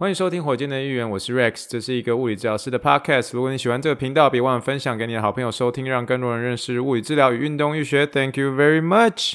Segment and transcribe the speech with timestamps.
[0.00, 3.32] 欢迎收听火箭的预言，我是 Rex，这是一个物理治疗师的 Podcast。
[3.34, 8.06] 如果你喜欢这个频道，别忘了分享给你的好朋友收听，让更多人认识物理治疗与运动医学。
[8.06, 9.34] Thank you very much。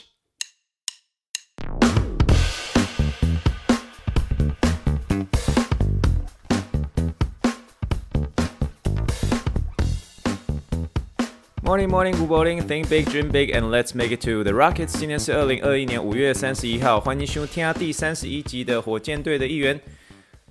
[11.62, 12.62] Morning, morning, good morning.
[12.62, 14.98] Think big, dream big, and let's make it to the Rockets。
[14.98, 19.80] 今天是二零二一年五月三十一号，欢迎收听第三十一集的火箭队的一员。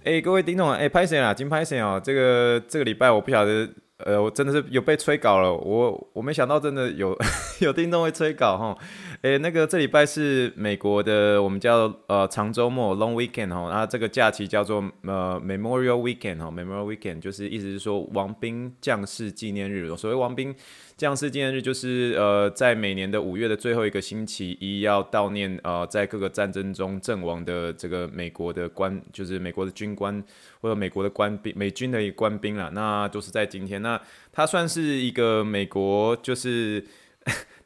[0.04, 1.32] 哎、各位丁总啊，哎、欸，拍谁啊？
[1.32, 1.98] 金拍谁啊？
[1.98, 3.66] 这个这个礼拜我不晓得，
[4.04, 5.50] 呃，我真的是有被催稿了。
[5.50, 7.16] 我我没想到真的有
[7.60, 8.76] 有听众会催稿哈。
[9.24, 13.70] 哎、欸，那个这礼拜是美国的，我们叫呃长周末 （Long Weekend） 哈。
[13.72, 19.96] 那这个假期叫做呃 Memorial Weekend 哈，Memorial Weekend 就是意思是说王兵将士纪念日。
[19.96, 20.54] 所谓王兵。
[20.96, 30.22] 将士纪念日就是呃，在每年的五月的最后一个星期一，要悼念呃，在各个战争中阵亡的这个美国的官，就是美国的军官
[30.60, 32.70] 或者美国的官兵，美军的一个官兵啦。
[32.74, 33.80] 那就是在今天。
[33.80, 36.84] 那它算是一个美国，就是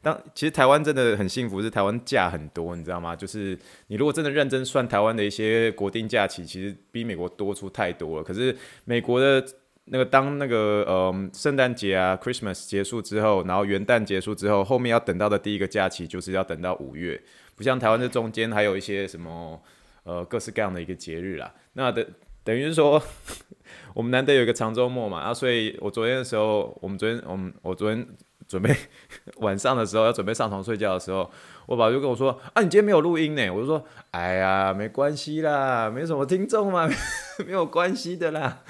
[0.01, 3.15] 当其实台湾真的很幸福，是台湾假很多，你知道吗？
[3.15, 8.23] 就是你如果真的认真算台湾的一些国定假期，其实比美国多出太多了。
[8.23, 8.55] 可是
[8.85, 9.45] 美国的。
[9.91, 17.19] 那个当那个呃圣诞节啊，Christmas 结束之后，然后元旦结束之后，后面要等到的第一个假期就是要等到五月，
[17.55, 19.59] 不像台湾这中间还有一些什么
[20.03, 21.51] 呃各式各样的一个节日啦。
[21.73, 22.05] 那等
[22.43, 23.01] 等于是说，
[23.95, 28.07] 我们难得有一个长周末嘛，啊，所以我昨天的时候，我们昨天我们我昨天
[28.49, 28.75] 准备
[29.39, 31.29] 晚上的时候要准备上床睡觉的时候。
[31.67, 36.89] 我爸就跟我说：“啊，你今天没有录音呢？”我就说：“哎呀，没关系啦，没什么听众嘛，
[37.45, 38.63] 没有关系的啦。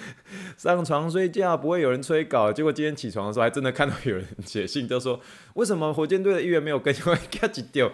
[0.57, 5.17] 上床睡觉不会有人催稿。”结果今天起床的时候，还真的看到有人写信，就说
[5.55, 7.05] ：“为什么火箭队的议员没有更新？
[7.31, 7.89] 给他挤掉，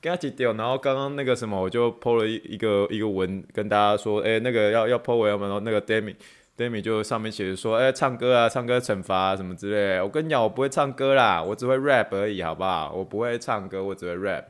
[0.00, 6.16] 给他挤掉。”然后刚刚那个什么，我就 po 了一一个一个文，跟大家说：“哎，那个要要 po 文，然后那个 Demi。”
[6.58, 10.02] Demi 就上面写着说，哎、唱歌啊，唱歌惩罚啊，什么之类。
[10.02, 12.92] 我跟你讲，我不会唱歌啦，我只会 rap 而已，好不好？
[12.92, 14.46] 我不会唱歌，我只会 rap。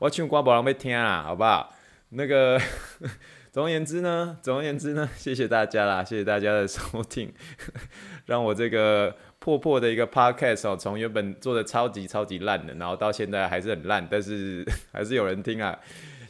[0.00, 1.72] 我唱歌没人要听啊，好不好？
[2.08, 2.60] 那个，
[3.52, 7.32] 总而言之呢，总而言之呢，谢谢大家啦，谢谢大家的收听，
[8.26, 15.78] 让我这个破破的一个 podcast 哦，从原本做的超级超级烂的，然后到现在还是很烂，但是 还是有人听啊。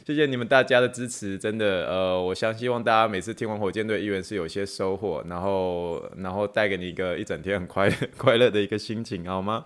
[0.05, 9.65] 谢谢你们大家的支持，真的，呃，我相希望大家每次听完火箭队预言是有些收获，然后，然后带给你一个一整天很快乐 快乐的一个心情，好吗？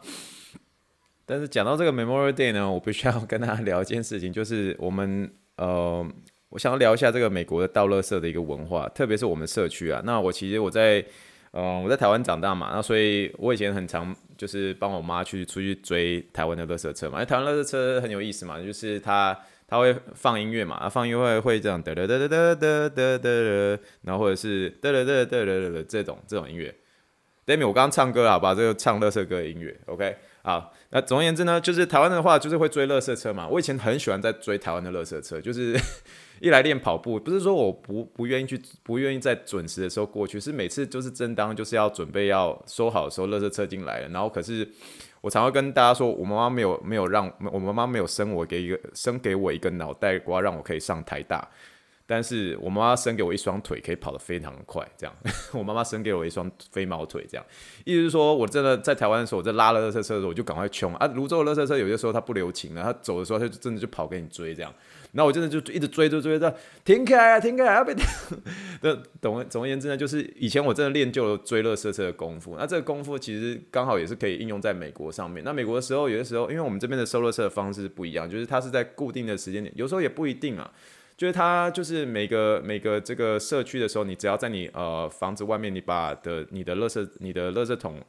[1.25, 6.07] 但是讲到这个 Memorial Day 呢，我必须要跟大家聊一件事情，就是我们，呃，
[6.47, 10.01] 我想要聊一下这个美国的倒垃圾的一个文化，特别是我们社区啊。
[10.05, 11.03] 那我其实我在，
[11.51, 19.37] 呃，我在台湾长大嘛，那所以我以前很常就是帮我妈去出去追台湾的垃圾车嘛，因为台湾垃圾车很有意思嘛，就是它。
[19.69, 20.75] 他会放音乐嘛？
[20.77, 26.73] 啊，放音乐会这样得得得得得得得，然后或者是得得得得得这种这种音乐。
[27.45, 28.55] Dami，我刚刚唱歌好吧？
[28.55, 29.79] 这个唱《乐色歌》音乐。
[29.85, 30.73] OK，好。
[30.91, 33.47] 那总而言之呢，就是台湾的话，就是会追乐色车嘛。
[33.47, 35.79] 我以前很喜欢在追台湾的乐色车，就是
[36.41, 44.67] 一来练跑步，不是说我不不愿意去，不愿意在准时的时候过去，是每次就是正当就是要准备要收好的时候，乐色车进来了，然后可是。
[45.21, 51.47] 我常会跟大家说，我妈妈没有没有让我妈妈没有生我给一个生给我一个脑袋瓜，让我可以上台大。
[52.05, 54.83] 但是我妈妈生给我一双腿，可以跑得非常快。
[54.97, 55.15] 这样，
[55.53, 57.45] 我妈妈生给我一双飞毛腿，这样，
[57.85, 61.07] 意思是说我真的在台湾的时候，我在拉了垃圾车的时候，我就赶快冲啊！
[61.09, 64.73] 泸州的垃圾车有些时候它不留情了，它走的时候它就真的就跑给你追这样。
[65.11, 66.55] 然后我真的就一直追追追着，
[66.85, 68.05] 停开啊，停开啊，别停！
[68.81, 72.55] 那总总而言之呢，就是以前我真的练就了追乐色车的功夫。
[72.57, 75.43] 那这个功夫其实刚好也是可以应用在美国上面。
[75.43, 80.71] 那美国的时候，有的时候因为我们这边的收乐色的方式不一样，就是它是在固定的时间点，有时候也不一定啊。
[81.17, 87.99] 就是它就是每个每个这个社区的时候，你只要在你呃房子外面，你把的你的乐色你的乐色桶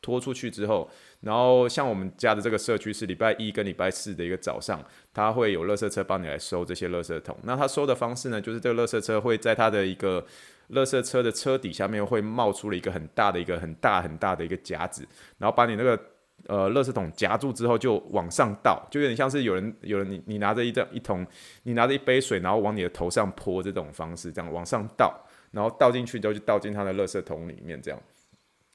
[0.00, 0.88] 拖出去之后。
[1.20, 7.36] 然后像我们家的这个社区是礼拜一跟礼拜四的一个早上，他会有垃圾车帮你来收这些垃圾桶。
[7.42, 10.24] 那他收的方式呢，就是这个垃圾车会在它的一个
[10.70, 16.00] 垃圾车的车底下面会冒出了一个很大的一个很大很大的一个夹子，然后把你那个
[16.46, 21.26] 呃垃圾桶夹住之后就往上倒，就有点像是有人有人你你拿着一这一桶
[21.64, 25.12] 你拿着一杯水，然后往你的头上泼这种方式，这样往上倒，
[25.50, 28.00] 然后倒进去之后就倒进它的垃圾桶里面这样。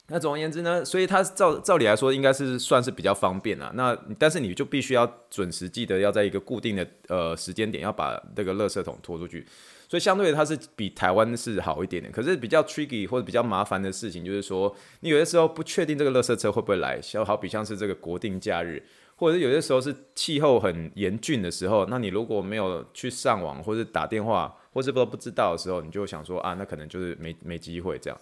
[0.08, 3.72] 那总而言之呢，所以它照照理来说应该是算是比较方便啦。
[3.74, 9.44] 那但是你就必须要准时记得要在一个固定的呃时间点要把这个垃圾桶拖出去。
[9.88, 12.12] 所以相对它是比台湾是好一点点。
[12.12, 18.82] 可是比较 tricky 或者比较麻烦的事情就是说，你有些时候不确定这个垃圾车会不会来，像好比像是这个国定假日，
[19.16, 24.56] 或者是有些时候是气候很严峻的时候，那你如果没有去上网或者打电话。
[24.76, 28.20] 或是都不知道的时候，你就想说啊，那可能就是没没机会这样。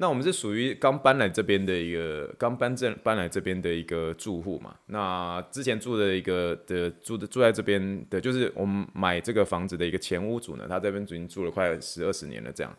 [0.00, 4.74] 那我们是属于刚搬来这边的一个刚搬这搬来这边的一个住户嘛。
[4.86, 12.74] 那之前住的一个的住的住在这边的，就是我们买这个房子的一个前屋主呢，他这边已经住了快十二十年了这样。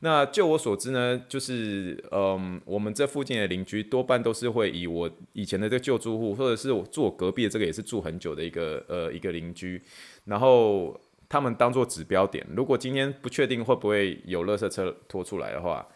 [0.00, 9.80] 那就我所知呢，就是嗯，我们这附近的邻居多半都是会以我以前的这个旧住户，或者是我住我隔壁的这个也是住很久的一个呃一个邻居，
[10.24, 12.44] 然后他们当做指标点。
[12.56, 15.86] 如果今天不确定会不会有垃圾车拖出来的话，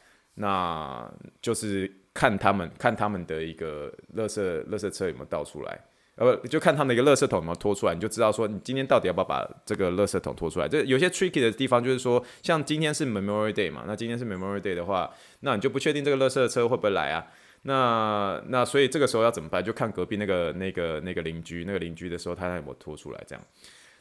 [0.40, 1.06] 那
[1.42, 4.40] 就是看他们看他们的一个垃圾
[4.70, 5.80] 垃圾车有没有倒出来，
[6.16, 10.66] 呃，就看他们的一个垃圾桶有没有拖出来，你就知道说你今天到底要不要把这个垃圾桶拖出来。
[10.66, 15.10] 这有些 tricky 的地方就是说，像今天是 Memorial Day 嘛，那今天是 Memorial Day 的话，
[15.40, 17.26] 那你就不确定这个垃圾车会不会来啊？
[17.62, 19.62] 那那所以这个时候要怎么办？
[19.62, 23.44] 就看隔壁那个那个那个邻居，那个邻居的时候他有没有拖出来这样。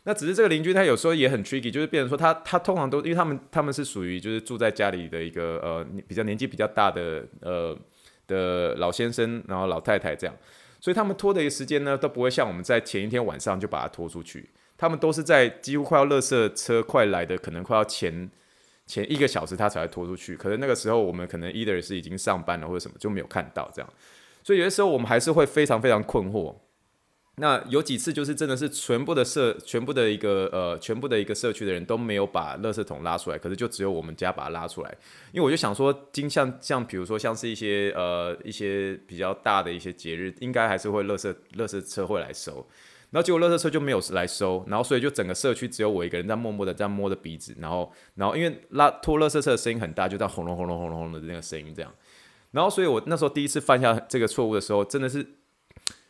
[0.03, 7.77] 那只是这个邻居，他有时候也很 tricky，就是变成说他他通常都因为他们他们是属于就是住在家里的一个呃比较年纪比较大的呃
[8.25, 10.35] 的老先生，然后老太太这样，
[10.79, 18.29] 所以他们拖的一个时间呢都不会像我们在前一天晚上就把它拖出去，他们都是在几乎快要垃圾车快来的，可能快要前
[18.87, 23.93] 前一个小时他才会拖出去，可能那个时候我们可能 either 是已经上班了或者什么就没有看到这样，
[24.43, 26.55] 所以有的时候我们还是会非常非常困惑。
[27.41, 34.97] 那有几次就是真的是全部的社，全部的一个呃，全部的一个社区的人都没有把垃圾桶拉出来，可是就只有我们家把它拉出来。
[35.31, 42.67] 因为我就想说，今像像比如说像是一些呃一些比较大的一些节日，应该还是会垃圾垃圾车会来收。
[43.09, 51.89] 然后结果垃圾车就没有来收，然后所以就整个社区只有我一个人在默默的这样摸着鼻子，然后然后因为拉拖垃圾车的声音很大，就在轰隆轰隆轰隆轰隆的那个声音这样。
[52.51, 55.25] 然后所以我那时候第一次犯下这个错误的时候，真的是。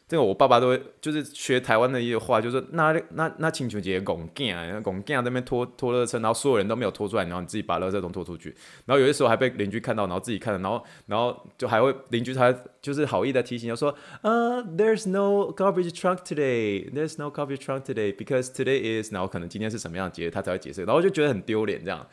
[0.09, 8.50] 这个我爸爸都会，就是学台湾的一个话，就是那那那清楚节拱镜啊，拱那边拖拖垃圾车，然后所有人都没有拖出来，然后你自己把垃圾桶拖出去，
[8.88, 12.51] 然后有些时候还被邻居看到，然后自己看到，然后然后就还会邻居他
[12.81, 22.03] 就是好意的提醒，就说呃、，there's no garbage truck today，there's no garbage truck today because today is，然后可能今天是什么样的节日，他才会解释，然后就觉得很丢脸这样，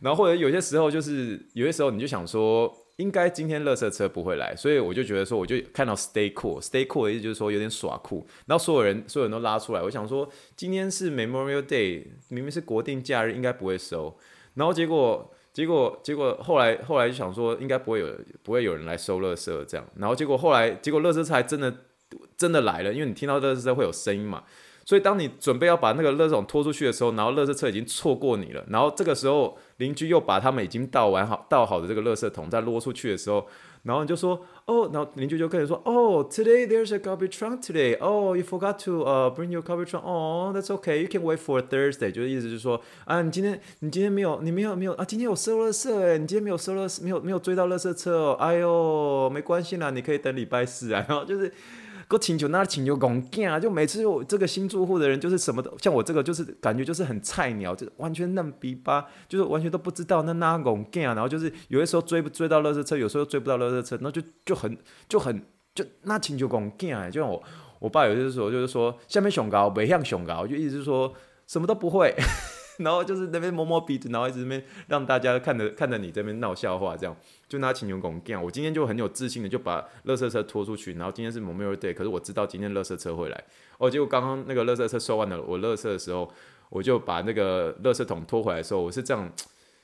[0.00, 2.83] 然后或者有些时候就是有些时候你就想说。
[2.96, 14.16] 应该今天垃圾车不会来，所以我就觉得说，我就看到 stay cool，stay cool 的意思就是说有点耍酷，然后所有人所有人都拉出来，我想说今天是 Memorial Day，明明是国定假日，应该不会收，
[14.54, 18.08] 然后结果结果结果后来后来就想说应该不会有
[18.42, 21.74] 不会有人来收垃圾这样，然后结果后来结果垃圾车还真的
[22.36, 24.44] 真的来了，因为你听到垃圾车会有声音嘛。
[24.86, 33.46] 所以，当你准备要把那个垃圾桶拖出去的时候，然后垃圾车已经错过你了，然后这个时候邻居又把他们已经倒完好倒好的这个垃圾桶再拖出去的时候，
[33.82, 41.60] 然后你就说，哦，然后邻居就跟你说，哦，today there's a garbage truck today，哦，you forgot to、uh, bring your garbage truck，哦，that's okay，you can wait for
[41.60, 51.52] Thursday，就是意思就是说，啊，你今天你今天没有你没有没有啊，今天有收垃圾诶，你今天没有收垃圾，没有没有追到垃圾车哦，哎呦，没关系啦，你可以等礼拜四啊， 然后就是。
[52.08, 64.76] 个请求那请求拱镜啊，就每次我这个新住户的人就是什么都像我这个就是感觉就是很菜鸟，就完全嫩逼吧，就是完全都不知道那那拱镜啊，然后就是有的时候追不追到垃圾车，有时候追不到垃圾车，那就就很
[65.08, 65.42] 就很
[65.74, 67.42] 就那请求拱镜啊，就像我
[67.78, 71.12] 我爸有些时候就是说下面熊高北向熊高，就意思是说
[71.46, 72.14] 什么都不会。
[72.78, 77.16] 然后就是那边摸摸鼻子，然后一直那边让大家看着看着你这边闹笑话，这样
[77.48, 78.42] 就拿请求拱镜。
[78.42, 83.44] 我今天就很有自信的就把垃圾车拖出去，然后今天是 Memorial Day，可是我知道今天垃圾车会来。
[83.78, 86.28] 哦，结果刚刚那个垃圾车收完了我垃圾的时候，
[86.70, 89.30] 我就把那个垃圾桶拖回来的时候，我是这样，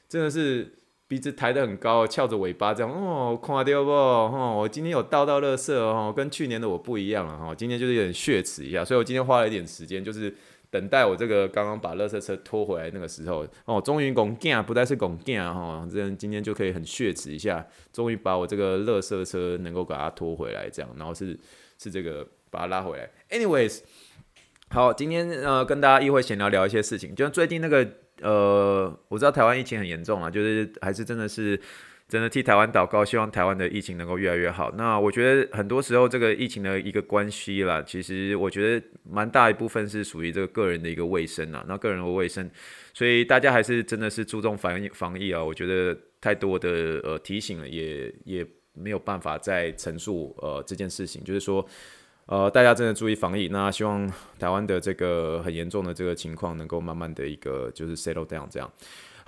[0.09, 0.73] 真的是
[1.07, 2.93] 鼻子抬得很高，翘着尾巴这样。
[2.93, 3.91] 哦，看到不？
[3.91, 7.55] 哦，我今天有倒到垃圾哦，跟去年的我不一样了哈。
[7.55, 10.35] 今天就是有点血耻一下，所以我今天花了一点时间，就是。
[10.71, 21.39] 等待我这个刚刚把垃圾车拖回来那个时候，哦，终于拱镜不再是拱镜哈，这样今天就可以很血耻一下，终于把我这个垃圾车能够把它拖回来，这样，然后是
[21.79, 23.11] 是这个把它拉回来。
[23.31, 23.81] Anyways，
[24.71, 27.87] 好，今天呃跟大家一会闲聊聊一些事情，就最近那个
[28.23, 31.61] 呃，我知道台湾疫情很严重啊，就是还是真的是。
[32.11, 34.73] 真的替台湾祷告，希望台湾的疫情能够越来越好。
[34.77, 41.65] 那我觉得很多时候这个疫情的一个关系啦，其实我觉得蛮大一部分是属于这个个人的一个卫生啊。
[41.69, 42.51] 那个人的卫生，
[42.93, 45.43] 所以大家还是真的是注重防疫防疫啊。
[45.43, 46.69] 我觉得太多的
[47.05, 51.23] 呃提醒了，也也没有办法再陈述呃这件事情。
[51.23, 51.65] 就是说
[52.27, 53.47] 呃大家真的注意防疫。
[53.49, 58.69] 那希望台湾的这个很严重的这个情况能够慢慢的一个就是 settle down 这样。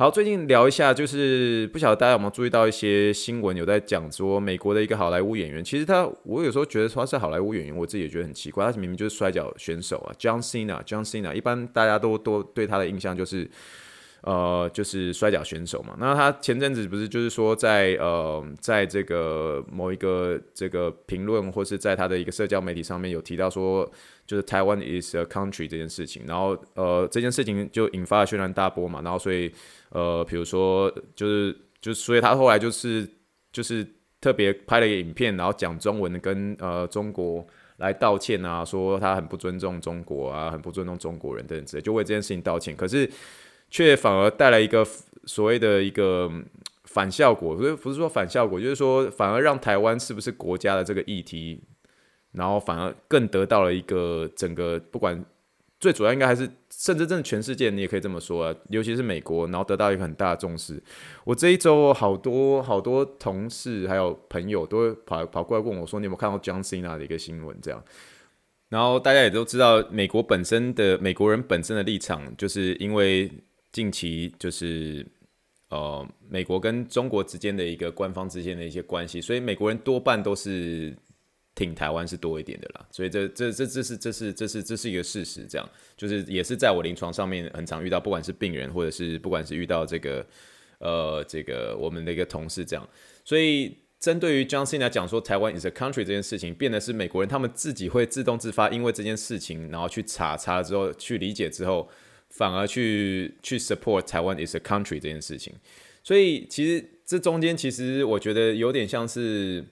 [0.02, 13.48] 好，最近聊一下，就是不晓得大家有没有注意到一些新闻，有在讲说美国的一个好莱坞演员，其实他，我有时候觉得他是好莱坞演员，我自己也觉得很奇怪，他明明就是摔跤选手啊，John Cena，John Cena，一般大家都都对他的印象就是，
[14.22, 15.96] 呃，就是摔跤选手嘛。
[15.98, 23.84] 那他前阵子不是就是说在呃，在这个某一个这个评论，或是在他的一个社交媒体上面有提到说，
[24.24, 26.22] 就是台湾 is a country 这件事情。
[26.24, 29.02] 然后呃，这件事情就引发了轩然大波嘛。
[29.02, 29.52] 然后所以
[29.90, 33.08] 呃，比如说就是就所以他后来就是
[33.50, 33.84] 就是
[34.20, 37.44] 特别拍了一个影片，然后讲中文跟呃中国
[37.78, 42.76] 来道歉啊，说他很不尊重中国啊，很不尊重中国人等等之类，就为这件事情道歉。
[42.76, 43.10] 可是。
[43.72, 44.86] 却反而带来一个
[45.24, 46.30] 所谓的一个
[46.84, 51.58] 反效果，不是不是说反效果，就是说反而让台湾是不是国家的这个议题，
[52.32, 55.24] 然后反而更得到了一个整个不管
[55.80, 60.78] 最主要应该还是甚至真的全世界，你也可以这么说啊，尤其是美国，然后得到一个很大的重视。
[61.24, 67.56] 我这一周好多好多同事还有朋友都会跑跑过来问我说，你有没有看到 John Cena 的一个新闻？
[67.62, 67.82] 这样，
[68.68, 73.30] 然后大家也都知道，美国本身的美国人本身的立场，就是因为。
[73.72, 75.04] 近期就是
[75.70, 80.94] 呃，美国跟中国之间的一个官方之间的一些关系，所以美国人多半都是
[81.54, 82.86] 挺台湾是多一点的啦。
[82.90, 90.26] 所以这这这这是这是这是这是一个事实，这样就是也是在我临床上面很常遇到，不管是病人或者是不管是遇到这个
[90.78, 92.86] 呃这个我们的一个同事这样。
[93.24, 101.88] 所以针对于 John Cena 来讲说台湾 is a country 这件事情，变得是美国人他们自己会自动自发，因为这件事情，然后去查查了之后去理解之后。
[102.32, 105.52] 反而去去 support 台湾 is a country 这件事情，
[106.02, 109.62] 所以其实这中间其实我觉得有点像是，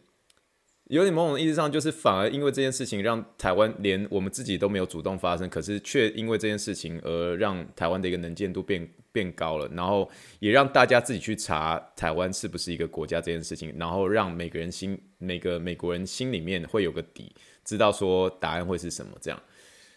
[0.89, 19.43] 有点某种意义上就是反而因为这件事情让台湾连我们自己都没有主动发生，可是却因为这件事情而让台湾的一个能见度变变高了，然后也让大家自己去查台湾是不是一个国家这件事情，然后让每个人心每个美国人心里面会有个底，知道说答案会是什么这样。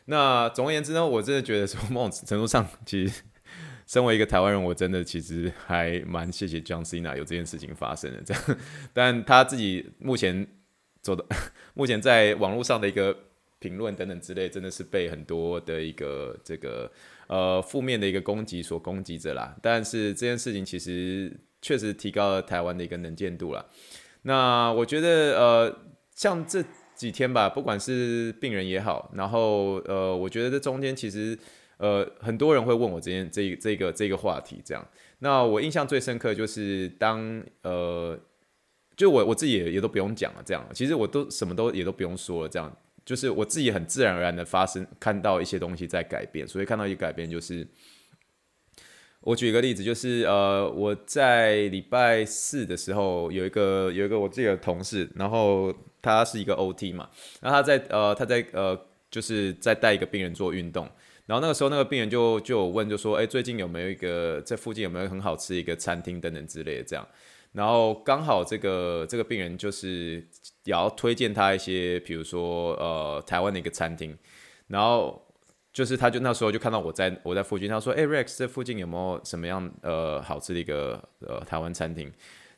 [0.06, 3.24] 那总而言之呢，我真的觉得说 某种程度上，其实
[3.88, 8.44] 身为一个台湾人，我真的其实还蛮谢谢 John Cena 有这件事情发生的 这样。
[8.92, 10.46] 但他自己目前
[11.02, 11.26] 走的，
[11.74, 13.16] 目前在网络上的一个
[13.60, 16.92] 评论等等之类，真的是被很多的一个这个
[17.28, 19.56] 呃负面的一个攻击所攻击着啦。
[19.62, 21.32] 但是这件事情其实
[21.62, 23.66] 确实提高了台湾的一个能见度啦。
[24.24, 25.80] 那我觉得呃
[26.14, 26.62] 像这。
[27.04, 31.38] 几天吧，不管是病人也好，然后呃，我觉得这中间其实
[31.78, 34.88] 呃，很多人会问我这件这这个这个话题这样。
[35.20, 38.18] 那我印象最深刻就是当呃，
[38.96, 42.74] 就我我自己也也都不用讲了这样，其实我都什么都也都不用说了这样，
[43.06, 47.68] 就是我自己很自然而然的发生看到一些东西在改变，所以看到一个改变就是。
[49.26, 58.78] 我举一个例子，就是呃，我在礼拜四的时候有一个有一个我自己的同事，然后他是一个 OT 嘛，然后他在呃他在呃
[59.10, 60.86] 就是在带一个病人做运动，
[61.26, 67.08] 然后那个时候那个病人就就有问就说，哎，最近有没有一个这附近有没有很好吃一个餐厅等等之类的这样，
[67.54, 70.16] 然后刚好这个这个病人就是
[70.66, 74.18] 也要推荐他一些，比如说呃台湾的一个餐厅，
[74.68, 75.23] 然后。
[75.74, 82.12] 就是他，就那时候就看到我在我在附近，他说：“哎，Rex，这附近有没有什么样呃好吃的一个呃台湾餐厅？”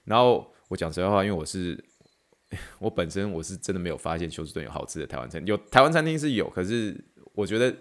[0.04, 1.82] 然后我讲实话，因为我是
[2.78, 6.96] 我本身我是真的没有发现休斯顿有好吃的台湾餐，有台湾餐厅是有，可是
[7.34, 7.74] 我觉得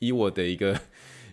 [0.00, 0.76] 以我的一个。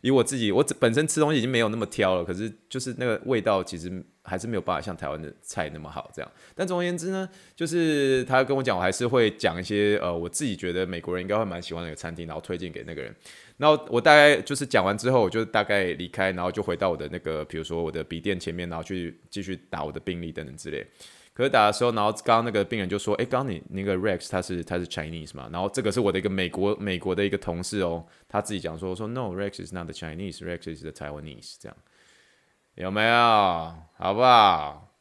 [0.04, 6.32] 以我自己，我本身吃东西已经没有那么挑了，可是就是那个味道其实还是没有办法像台湾的菜那么好这样。
[6.54, 13.14] 但总而言之呢，就是他跟我讲，我还是会讲一些呃，我自己觉得美国人应该会蛮喜欢的一个餐厅，然后推荐给那个人。
[13.58, 20.86] 然后我大概就是讲完之后，我就大概离开，然后就回到我的那个，比如说我的笔电前面，然后去继续打我的病历等等之类。
[21.34, 31.78] 可是打的时候，然后刚刚那个病人就说：“哎，刚刚你那个 Rex 他是他是 Chinese 嘛？”然后这个是我的一个美国美国的一个同事哦，他自己讲说：“说 No，Rex is not the Chinese，Rex is the Taiwanese。”这样
[32.74, 33.14] 有没有？
[33.98, 34.96] 好不好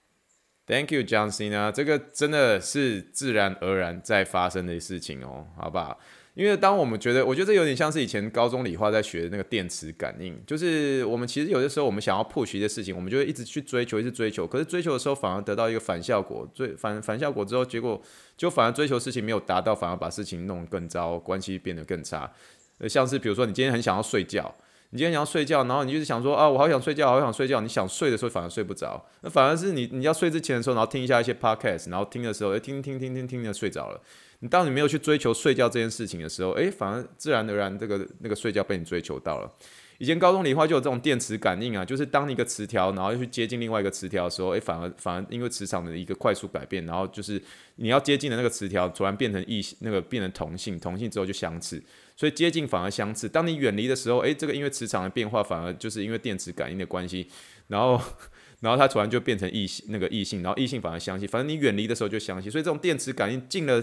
[0.67, 1.73] ？Thank you，John Cena。
[1.73, 5.99] 这个真的是自然而然在发生的事情哦，好不好？
[6.37, 17.99] 因为当我们觉得，我觉得这有点像是以前高中理化在学的那个电磁感应，就是我们其实有的时候我们想要 push 一些事情，我们就会一直去追求，一直追求，可是追求的时候反而得到一个反效果，最反反效果之后，结果
[18.37, 22.31] 就反而追求事情没有达到，反而把事情弄更糟，关系变得更差。
[22.79, 24.55] 呃，像是比如说你今天很想要睡觉，
[24.91, 34.01] 你今天想要睡觉，然后你就是想说啊，我好想睡觉，好想睡觉，你想睡的时候反而睡不着，那反而是你你要睡之前的时候，然后听一下一些 podcast，然后听的时候，哎，听听听听听的睡着了。
[34.41, 39.51] 你当你没有去追求睡觉这件事情的时候，诶，反而自然而然这个那个睡觉被你追求到了。
[39.99, 47.43] 以前高中理化就有这种电磁感应啊，就是当你一个磁条，然后又去接近另外一个磁条的时候，诶，反而反而因为磁场的一个快速改变，然后就是
[47.77, 51.83] 你要接近的那个磁条突然变成异，那个变成同性，同性之后就相斥。
[52.17, 53.29] 所以接近反而相似。
[53.29, 57.29] 当你远离的时候，诶，这个因为磁场的变化，反而就是因为电磁感应的关系，
[57.69, 58.01] 然后
[58.61, 61.27] 然后它突然就变成异性，那个异性，然后异性反而相吸。
[61.27, 63.83] 反正你远离的时候就相吸，所以这种电磁感应近了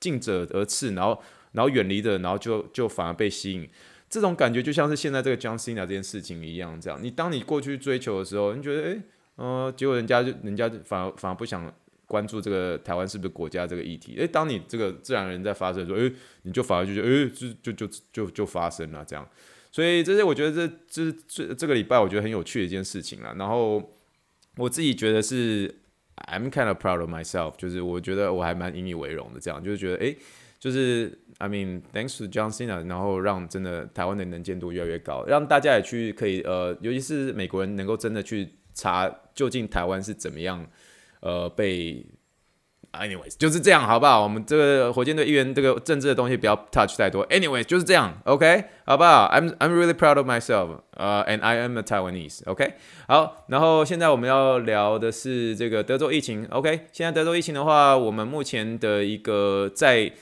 [0.00, 1.22] 近者而次，然后
[1.52, 3.68] 然后远离的，然后就就反而被吸引。
[4.08, 6.98] 这种感觉就像是现在这个 John Cena 这件事情一样，这样。
[7.02, 9.00] 你当你过去追求的时候，你觉得诶，
[9.36, 11.70] 嗯、呃，结果人家就人家反而反而不想。
[12.06, 14.14] 关注这个台湾是不是国家这个议题？
[14.16, 19.28] 诶，当你这个自然人在发生的时候，诶，你就反而就觉得，诶，就就就就就发生了这样。
[19.72, 23.34] 所以这些我觉得这这这这个礼拜我觉得很有趣的一件事情了。
[23.36, 23.92] 然后
[24.56, 25.68] 我自己觉得是
[26.28, 29.40] I'm kind of proud of myself，就是我觉得我还蛮引以为荣的。
[29.40, 30.16] 这样就是觉得，诶，
[30.60, 40.64] 就是 I mean thanks to John Cena，然后让真的台湾的能见度越来越高，让大家也去可以呃，尤其是美国人能够真的去查究竟台湾是怎么样。
[41.24, 42.04] 呃，被
[42.92, 44.22] ，anyways 就是这样，好不好？
[44.22, 47.26] 我们这个火箭队议员这个政治的东西不要 touch 太多。
[47.28, 52.74] anyways 就是这样，OK，好不好？I'm I'm really proud of myself，呃、，and I am a Taiwanese，OK，、
[53.08, 53.46] 好。
[53.48, 56.88] 然后现在我们要聊的是这个德州疫情，OK。
[56.92, 60.12] 现在德州疫情的话，我们目前的一个在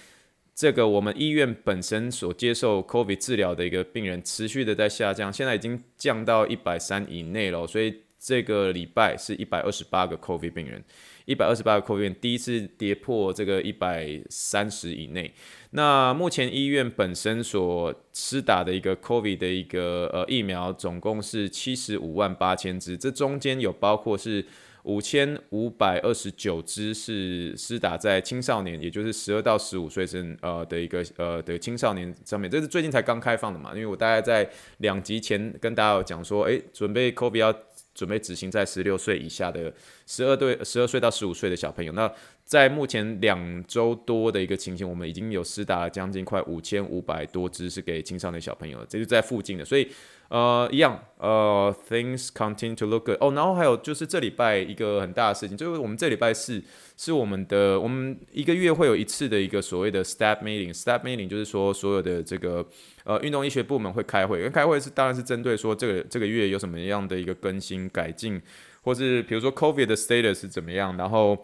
[0.55, 8.03] 这个我们医院本身所接受 COVID 治疗的一个病人持续的在下降，现在已经降到一百三以内了，所以。
[8.25, 10.81] 这个礼拜是一百二十八个 COVID 病人，
[11.25, 15.35] 一百二十八个 COVID 病人第一次跌破这个一百三十以内。
[15.71, 24.45] 那目前医院本身所施打的一个 COVID 的一个呃疫苗，总共是七十五万八千支，这中间有包括是
[24.85, 33.73] 五千五百二十九支是施打在青少年，也就是十二到十五岁生呃的一个呃的青少年上面，这是最近才刚开放的嘛？
[33.75, 34.49] 因为我大概在
[34.79, 37.53] 两集前跟大家有讲说，诶，准备 COVID 要。
[37.95, 39.73] 准备执行在十六岁以下的
[40.07, 41.93] 十二对十二岁到十五岁的小朋友。
[41.93, 42.13] 那
[42.53, 49.65] 在目前两周多的一个情形，我们已经有施打了将近快五千五百多支是给青少年小朋友，这就在附近的。
[49.65, 49.89] 所以
[50.29, 53.17] 呃，一样呃，things continue to look good。
[53.23, 56.63] 哦，然后还有就是这礼拜一个很大的事情，就是我们这礼拜四
[56.99, 60.79] 是我们的我们一个月会有一次的一个所谓的 staff meeting。
[60.79, 62.63] staff meeting 就是说所有的这个。
[63.05, 68.41] 呃，运动医学部门会开会，因为开会是当然是针对说这个这个月有什么样的一个更新改进，
[68.83, 71.37] 或是比如说 COVID 的 status 是怎么样，然后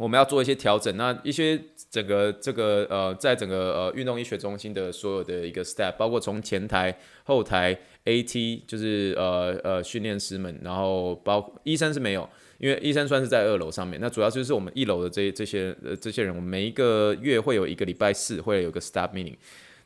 [0.00, 0.96] 我们要做一些调整。
[0.96, 1.60] 那一些
[1.90, 14.00] 整个这个呃，在整个呃运动医学中心的所有的一个 staff，包括从前台、后台、AT，就是呃呃训练师们，然后包医生是没有，因为医生算是在二楼上面。
[14.00, 19.36] 那主要就是我们一楼的这这些呃这些人，我们每一个月会有一个礼拜四会有个 staff meeting。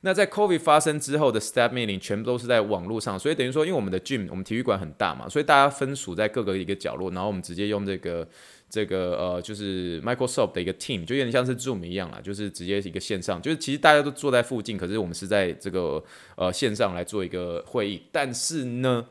[0.02, 8.28] 那在 COVID 发生之后的 staff meeting 全部都是在网络上，所以等于说，因为我们的 gym 我们体育馆很大嘛，所以大家分属在各个一个角落，然后我们直接用这个
[8.74, 16.02] 这个呃，就是 Microsoft 的一个 team，就有点像是 Zoom 一样啦，就是直接一个线上，就是其实大家都坐在附近，可是我们是在这个
[16.36, 19.06] 呃线上来做一个会议，但是呢，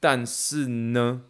[0.00, 1.22] 但是呢。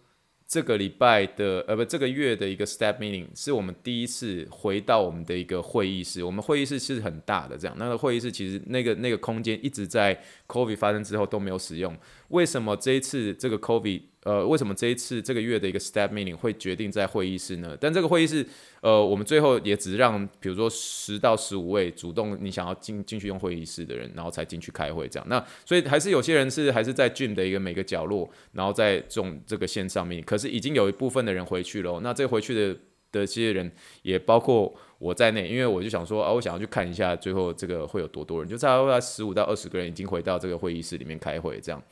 [0.53, 6.25] 这个礼拜的呃不，这个月的一个 Step meeting 是我们第一次回到我们的一个会议室。
[6.25, 11.97] 我们会议室是很大的，这样那个会议室其实那个那个空间一直在 COVID 发生之后都没有使用。
[12.31, 14.03] 为什么这一次这个 COVID？
[14.23, 17.75] 呃，为什么这一次这个月的一个 staff meeting 会决定在会议室呢？
[17.81, 18.47] 但这个会议室，
[18.83, 25.27] 呃，我们最后也只让，比如说十到十五位主动你想要进进去用会议室的人，然后才进去开会这样。
[25.27, 31.99] 那所以还是有些人是还是在 gym 的一个每个角落，然后在这种这个线上面，可是已经有一部分的人回去了。
[32.03, 32.75] 那这回去的
[33.11, 41.83] 的这些人也包括我在内，因为我就想说啊，我想要去看一下最后这个会有多多人，就差不多十五到二十个人已经回到这个会议室里面开会这样。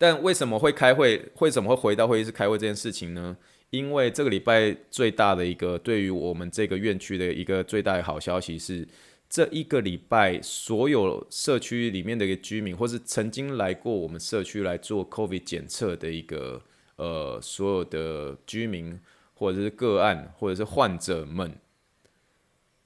[0.00, 1.30] 但为什么会开会？
[1.40, 3.36] 为什么会回到会议室开会这件事情呢？
[3.68, 8.88] 因为这个礼拜最大的一个对于我们这个院区的一个最大的好消息是，
[9.28, 16.62] 这一个礼拜所有社区里面的一个居民，或是曾经来过我们社区来做 COVID 检测的一个
[16.96, 18.98] 呃所有的居民，
[19.34, 21.58] 或者是个案，或者是患者们，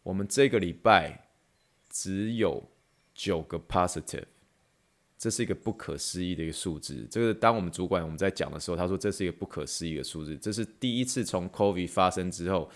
[0.03, 1.29] 我们这个礼拜
[1.89, 2.69] 只有
[3.15, 4.25] 九个 positive。
[5.25, 7.09] 这是一个不可思议的一个数字。
[7.11, 10.37] 这个当我们主管我们在讲的时候，他说这是一个不可思议的数字。
[10.37, 12.71] 这是第一次从 COVID 发生之后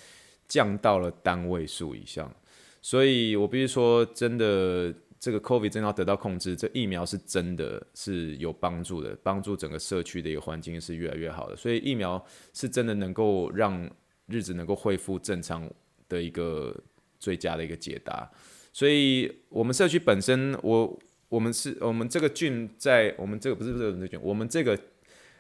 [0.48, 2.34] 降到了单位数以上。
[2.80, 11.54] 所以我必须说，真的，这个 COVID 真的要得到控制，这疫苗是真的是有帮助的，帮助整个社区的一个环境是越来越好的。
[11.54, 13.86] 所以疫苗是真的能够让
[14.24, 15.70] 日子能够恢复正常
[16.08, 16.74] 的一个
[17.20, 18.26] 最佳的一个解答。
[18.72, 20.98] 所以我们社区本身，我。
[21.28, 24.78] 我们是我们这个郡在我们这个不是不是这个郡，我们这个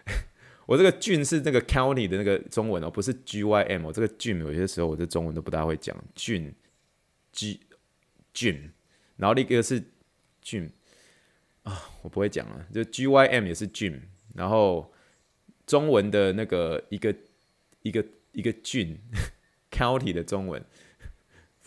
[0.66, 6.54] 我这个郡是那个 county 的那个中文哦，不是 G Y M 哦，这个郡有些时候我的中文都不大会讲郡
[7.32, 7.60] ，G
[8.34, 8.70] 郡，
[9.16, 9.82] 然后另一个是
[10.42, 10.70] 郡
[11.62, 14.00] 啊，我不会讲了，就 G Y M 也是郡
[14.34, 14.92] 然后
[15.66, 17.14] 中文的那个一个
[17.82, 18.98] 一个一个郡
[19.72, 20.62] county 的中文。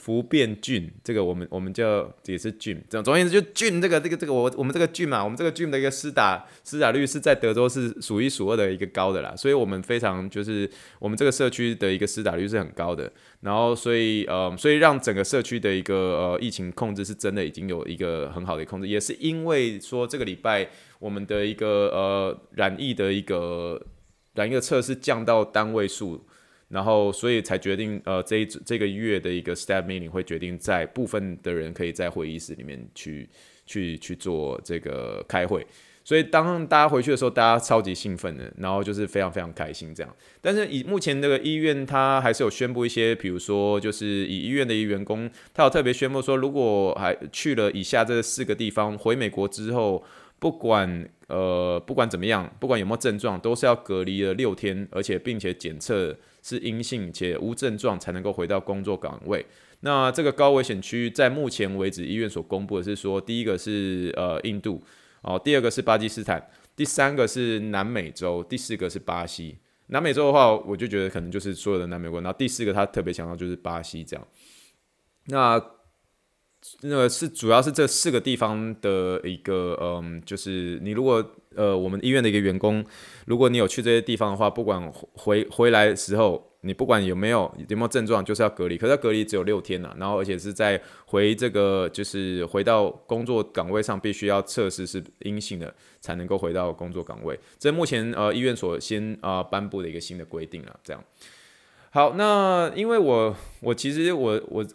[0.02, 13.12] 福变郡，这个我们我们叫也是郡，总总而言之就郡这个这个这个我我们这个郡嘛，我们这个郡的一个施打施打率是在德州是数一数二的一个高的啦，所以我们非常就是我们这个社区的一个施打率是很高的，
[13.42, 23.80] 然后所以呃所以让整个社区的一个呃疫情控制是真的已经有一个很好的控制，也是因为说这个礼拜我们的一个呃染疫的一个
[24.34, 26.26] 染疫的测试降到单位数。
[26.72, 33.28] 然后，所以才决定，呃，这一这个月的一个 staff meeting 会决定在部分的人可以在会议室里面去
[33.66, 35.66] 去去做这个开会。
[36.04, 40.16] 所以当大家回去的时候，大家超级兴奋的，然后就是非常非常开心这样。
[40.42, 50.04] 但是以目前这个医院，他还是有宣布一些，比如说就是以医院的一员工，他有特别宣布说，如果还去了以下这四个地方，回美国之后，
[50.41, 56.17] 不管呃不管怎么样，不管有没有症状，都是要隔离了六天，而且并且检测。
[56.43, 59.45] 是阴性且无症状才能够回到工作岗位。
[59.82, 64.82] 那这个高危险区在目前为止，医院所公布的是说，第一个是呃印度，
[65.21, 69.60] 哦，第二个是巴基斯坦，第三个是南美洲，第四个是巴西。
[69.89, 72.19] 南美洲的话，我就觉得可能就是所有的南美国。
[72.21, 74.27] 然后第四个他特别强调就是巴西这样。
[75.25, 75.63] 那
[76.82, 81.24] 那个是主要是这四个地方的一个嗯，就是你如果。
[81.54, 82.82] 呃，我们医院的一个员工，
[83.26, 88.78] 如果你有去这些地方的话，不管回回来的时候，你不管有没有有没有症状，就是要隔离。
[88.78, 97.38] 可是要隔离只有六天呐，然后而且是在回这个就是回到工作岗位上，必须要测试是阴性的，才能够回到工作岗位。
[97.60, 101.04] 这目前呃医院所先啊颁布的一个新的规定了，这样。
[101.89, 104.65] 好，那因为我我其实我我。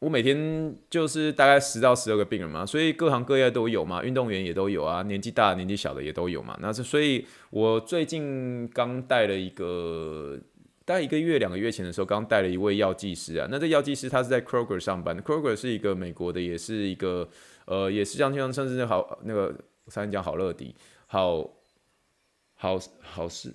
[0.00, 6.58] 我每天就是大概十到十二个病人嘛，所以各行各业都有嘛，运动员也都有啊，年纪大、年纪小的也都有嘛。
[6.62, 10.38] 那是所以，我最近刚带了一个，
[10.86, 13.46] 大概一个月、两个月前的时候，刚带了一位药剂师啊。
[13.50, 17.28] 那这药剂师他是在 Kroger 上班，Kroger 是一个美国的，也是一个
[17.66, 20.74] 呃，也是像像甚至好那个我才讲好乐迪，
[21.08, 21.46] 好
[22.54, 23.52] 好好是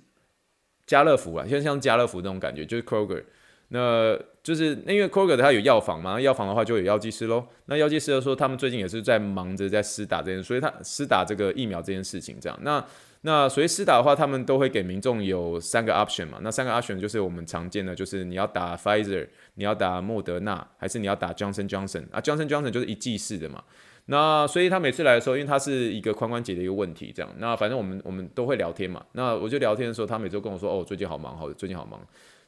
[0.85, 3.23] 家乐福啊，像像家乐福那种感觉，就是 Kroger。
[3.69, 7.43] 那就是那因为 Kroger 它有药房嘛，药房的话就有药剂师喽。
[7.65, 12.55] 那药剂师就说他们最近也是在忙着在施打这件事，所以他施打这个疫苗这件事情这样。
[12.61, 12.85] 那
[13.21, 16.37] 那所以施打的话，他们都会给民众有三个 option 嘛。
[16.43, 23.63] 那三个 option 就是我们常见的，就是你要打 Pfizer，你要打莫德纳，还是你要打 Johnson Johnson 啊？Johnson Johnson 就是一剂式的嘛。
[24.05, 27.31] 那所以他每次来的时候，因为他是一个髋关节的一个问题这样。
[27.39, 29.03] 那反正我们我们都会聊天嘛。
[29.13, 31.99] 那我就聊天的时候，他每周跟我说哦，最近好忙，好，最近好忙。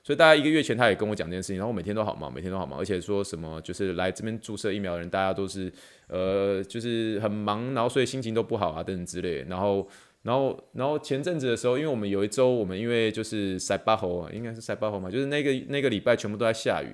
[0.07, 5.69] 所以大概一个月前，他也跟我讲这件事情，然后每天都好忙，每天都好忙，而且说什么就是来这边注射疫苗的人，大家都是
[6.07, 9.45] 呃，就是很忙，然后所以心情都不好啊等等之类。
[9.49, 9.85] 然后，
[10.21, 16.87] 然后，然后前阵子的时候，因为我们有一周，我们因为就是塞巴侯，应该是塞巴侯嘛，就是那个那个礼拜全部都在下雨。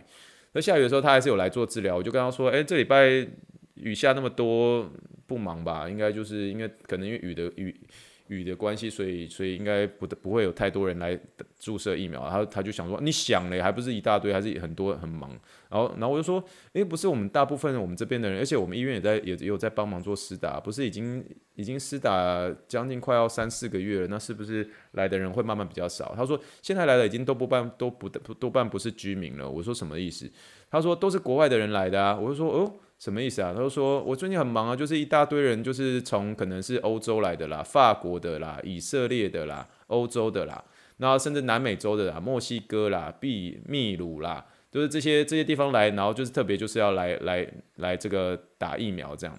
[0.53, 1.95] 那下雨的时候，他还是有来做治疗。
[1.95, 3.27] 我就跟他说，哎，这礼拜
[3.75, 4.91] 雨下那么多，
[5.27, 5.87] 不忙吧？
[5.87, 7.79] 应该就是因为可能因为雨的雨。
[8.27, 11.19] 雨的关系，所以所以应该不不会有太多人来
[11.59, 12.29] 注射疫苗。
[12.29, 15.29] 他他就想说，你想嘞，还不是一大堆，还是很多很忙。
[15.69, 21.23] 然后然后我就说，诶、不是我们大部分我们这边的人，而且我们医院也在也也有在帮忙做施打，不是已经
[21.55, 26.13] 已经施打将近快要三四个月了，那是不是来的人会慢慢比较少？
[26.15, 29.49] 他说现在来的已经都不半都不多半不是居民了。
[29.49, 30.31] 我说什么意思？
[30.71, 32.17] 他说都是国外的人来的啊。
[32.17, 32.73] 我就说哦。
[33.03, 33.51] 什么意思啊？
[33.53, 40.63] 他就说，我最近很忙啊，就是一大堆人，就是从可能是欧洲来的啦、法国的啦、以色列的啦、欧洲的啦，
[40.95, 49.37] 然后甚至南美洲的啦、墨西哥啦、秘秘鲁啦，就是这些这些地方来，然后就是特别就是要来来来这个打疫苗这样。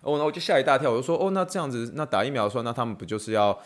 [0.00, 3.56] 哦，那我就吓一大跳，我就说，哦，那这样子，那打疫苗的时候，那他们不就是要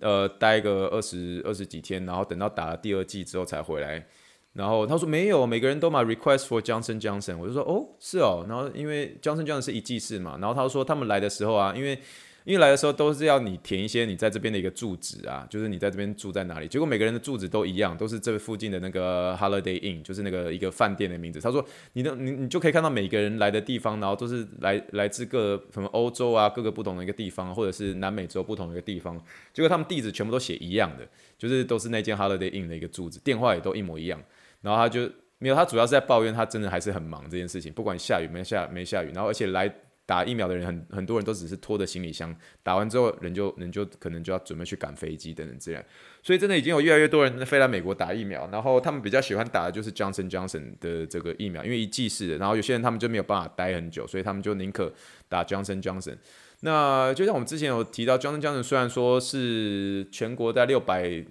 [0.00, 4.06] 呃待个二十二十几天，然后等到打了第二剂之后才回来？
[4.56, 7.36] 然后他说没有，每个人都买 request for Johnson Johnson。
[7.36, 8.46] 我就说哦，是哦。
[8.48, 11.98] 然后因为 Johnson Johnson 是一剂式嘛，然后他说他们来的时候啊，因为
[12.44, 16.68] 因为来的时候都是要你填一些你在这边的一个住址啊，就是你在这边住在哪里。
[16.68, 21.40] 结果每个人的住址都一样，都是这附近的那个 Holiday Inn，就是那个一个饭店的名字。
[21.40, 21.62] 他说
[21.94, 29.20] 你的你你就可以看到每个人来的地方，然后都是来来自各什么欧洲啊，各个不同的一个地方，或者是南美洲不同的一个地方。
[29.52, 34.22] 结果他们地址全部都写一样的，就是都是那间 Holiday Inn 的一个住址，电话也都一模一样。
[34.66, 39.72] 然后他就没有，他主要是在抱怨，他真的还是很忙这件事情，不管下雨没下没下雨，然后而且来
[40.04, 45.84] 打疫苗的人很很多人都只是拖着行李箱，打完之后人就人就可能就要准备去赶飞机等等之类，
[46.22, 54.92] 所以真的已经有越来越多人飞来美国打疫苗，然后他们比较喜欢打的就是 Johnson Johnson 的这个疫苗，因为一剂式的，然后有些人他们就没有办法待很久，所以他们就宁可
[55.28, 56.16] 打 Johnson Johnson。
[56.60, 61.24] 那就像我们之前有提到，Johnson Johnson 虽然说是全国在六百，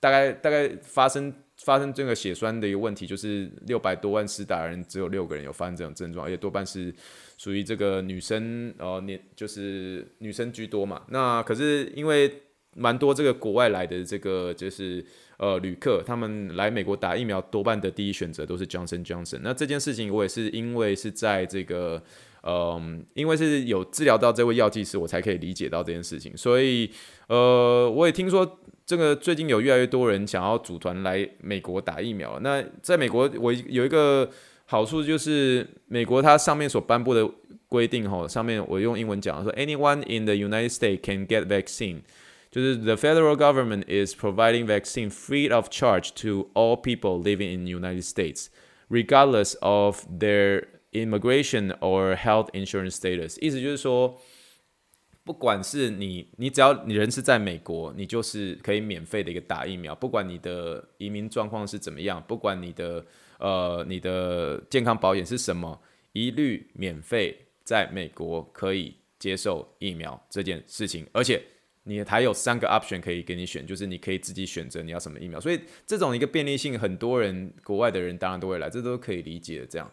[0.00, 1.32] 大概大概发生。
[1.66, 6.94] 发生这个血栓的一个问题，就是六百多万施打人只有六个人有发生这种症状，而且多半是
[7.36, 11.02] 属于这个女生，呃，年就是女生居多嘛。
[11.08, 12.32] 那可是因为
[12.76, 15.04] 蛮多这个国外来的这个就是
[15.38, 19.40] 呃旅客，他们来美国打疫苗，多半的第一选择都是 Johnson Johnson。
[19.42, 22.00] 那这件事情我也是因为是在这个。
[22.48, 26.36] 嗯，因为是有治疗到这位药剂师，我才可以理解到这件事情。
[26.36, 26.88] 所以，
[27.26, 32.39] 呃，我也听说这个最近有越来越多人想要组团来美国打疫苗。
[32.41, 34.29] 那在美国，我有一个
[34.65, 37.29] 好处就是，美国它上面所颁布的
[37.67, 42.01] 规定，哈，上面我用英文讲说，anyone in the United States can get vaccine，
[42.49, 47.71] 就是 the federal government is providing vaccine free of charge to all people living in the
[47.71, 48.47] United States,
[48.89, 54.19] regardless of their Immigration or health insurance status，意思就是说，
[55.26, 63.04] 不管是你，你只要你人是在美国，你就是可以免费的一个打疫苗，不管你的移民状况是怎么样，不管你的
[63.40, 71.42] 呃你的健康保险是什么，一律免费在美国可以接受疫苗这件事情，而且
[71.82, 79.90] 你还有三个 option 可以给你选，就是你可以自己选择你要什么疫苗，所以这种一个便利性，很多人国外的人当然都会来，这都可以理解的这样。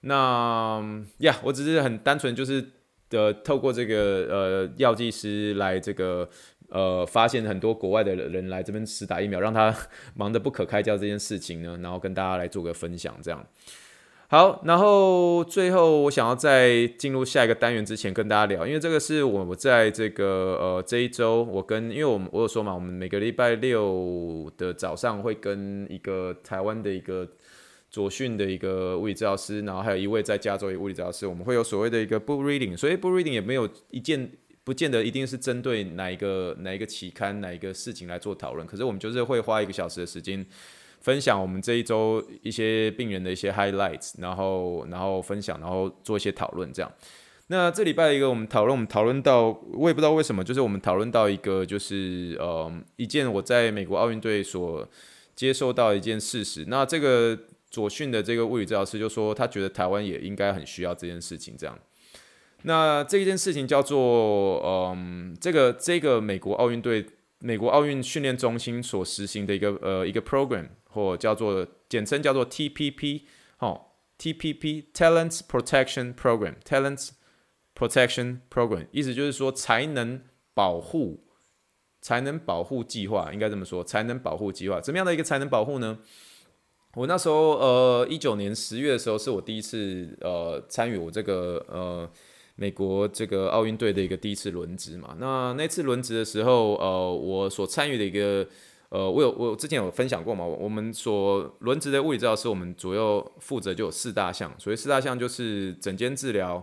[0.00, 0.84] 那
[1.18, 2.68] 呀，我只是很单纯，就是
[3.12, 3.96] 的，透过这个
[4.30, 6.28] 呃药剂师来这个
[6.70, 9.72] 呃发现很多国外的人来这边实打疫苗，让他
[10.16, 13.46] 忙得不可开交这件事情呢，然后跟大家来做个分享，这样。
[14.28, 20.26] 好，然后最后我想要在进入下一个单元之前跟大家聊，因为这个是我我在这个
[20.58, 27.28] 呃这一周，我跟因为我们我有说嘛，我们每个礼拜六的早上会跟一个台湾的一个。
[27.92, 34.32] 左训的一个物理治疗师，然后还有一位在加州的物理治疗师，我们会有所谓的一个 book reading，所以 book reading 也没有一件
[34.64, 40.44] 不见得一定是针对哪一个哪一个期刊哪一个事情来做讨论，可是我们就是会花一个小时的时间
[41.02, 46.90] 分享我们这一周一些病人的一些 highlights，然后然后分享，然后做一些讨论这样。
[47.48, 54.88] 那这礼拜一个我们讨论，我们讨论到我也不知道为什么，就是我们讨论到一个就是呃一件我在美国奥运队所
[55.36, 57.38] 接受到一件事实，那这个。
[57.72, 61.56] 左训的这个物理治疗师就说，他觉得台湾也应该很需要这件事情。
[61.56, 61.76] 这样，
[62.64, 67.06] 那这一件事情叫做，嗯，这个这个美国奥运队、
[67.38, 73.22] 美国奥运训练中心所实行的一个呃一个 program，或叫做简称叫做 TPP，
[73.60, 73.86] 哦
[74.18, 77.08] ，TPP，Talent Protection Program，Talent
[77.74, 80.20] Protection Program，意思就是说才能
[80.52, 81.24] 保护，
[82.02, 86.00] 才能保护计划，应该这么说，才能保护计划，怎么样的一个才能保护呢？
[86.94, 92.06] 我那时候，呃，一九年十月的时候，是我第一次，呃，参与我这个，呃，
[92.56, 95.16] 美国这个奥运队的一个第一次轮值嘛。
[95.18, 98.46] 那那次轮值的时候，呃，我所参与的一个，
[98.90, 106.62] 呃，我有我之前有分享过嘛，我们所轮值的物理治疗师，我们主要负责就有四大项，所以四大项就是诊间治疗，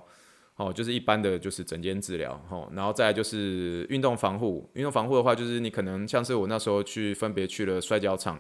[0.58, 8.40] 哦，就是一般的就是诊间治疗，哦，然后再就是运动防护，运动防护的话，就是你可能像是我那时候去分别去了摔跤场。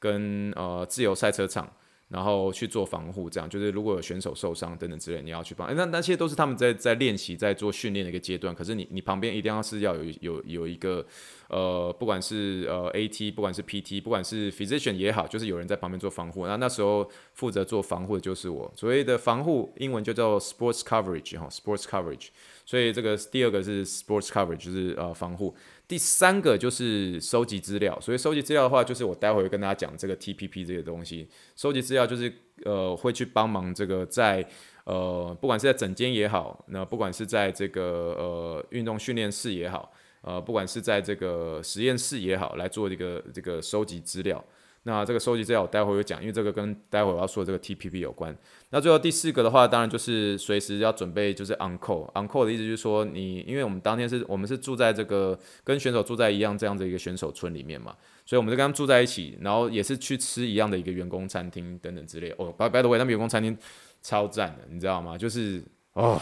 [0.00, 1.70] 跟呃自由赛车场，
[2.08, 5.72] 然后去做防护，这样就是如果有选手受伤等等之类，你要去帮。
[5.76, 8.52] 那那些都是他们在在练习、在做训练的一个阶段。
[8.52, 11.06] 可是你你旁边一定要是要有有有一个
[11.48, 16.46] 呃，不管是呃 AT，不管是 PT，不管是 physician 也好，就是有人在旁边做防护。
[16.48, 18.72] 那那时候负责做防护的就是我。
[18.74, 22.28] 所谓的防护，英文就叫 sports coverage 哈，sports coverage。
[22.64, 25.54] 所以这个第二个是 sports coverage，就是呃防护。
[25.90, 31.28] 第三个就是收集资料，所以收集资料的话，就是我待会会跟大家讲这个 TPP 这个东西。
[31.56, 32.32] 收集资料就是
[32.64, 34.48] 呃会去帮忙这个在
[34.84, 37.82] 呃不管是在诊间也好，那不管是在这个
[38.16, 44.44] 呃运动训练室也好，呃不管是在这个实验室也好，来做一个这个收集资料。
[44.84, 48.34] 那这个收集资料我待会会讲，因为这个跟待会我要说的这个 TPP 有关。
[48.70, 52.10] 那最后第四个的话，当然就是随时要准备，就是 uncle。
[52.14, 62.34] uncle 的意思就是说，你因为我们当天是我们是住在这个跟选手住在一样这样的一个选手村里面嘛，所以我们就跟他们住在一起，然后也是去吃一样的一个员工餐厅等等之类。
[62.38, 63.54] 哦，by by the way，他们员工餐厅
[64.00, 65.18] 超赞的，你知道吗？
[65.18, 65.62] 就是
[65.92, 66.18] 哦，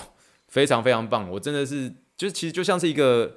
[0.48, 1.30] 非常非常棒。
[1.30, 3.36] 我真的是，就其实就像是一个。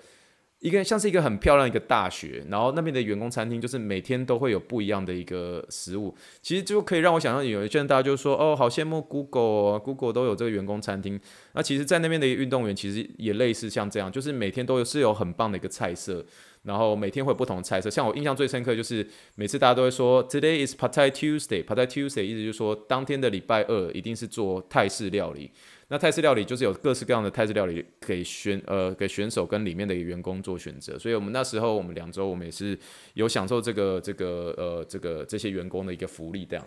[0.61, 11.19] 一个像是一个很漂亮一个大学，然后那边的员工餐厅就是每天都会有不一样的一个食物，其实就可以让我想象有一些人大家就说哦，好羡慕 Google，Google 都有这个员工餐厅。
[11.53, 16.23] 那其实，在那边的运动员其实也类似像这样，就是每天都有是有很棒的一个菜色，
[16.61, 17.89] 然后每天会有不同的菜色。
[17.89, 25.49] 像我印象最深刻就是每次大家都会说 Today is Partai Tuesday，Partai Tuesday 意思就是说当天的礼拜二一定是做泰式料理。
[25.91, 32.79] 那泰式料理就是有各式各样的泰式料理给选呃给选手跟里面的员工做选择，所以我们那时候我们两周我们也是
[33.15, 36.65] 有享受这个这个呃这个这些员工的一个福利这样。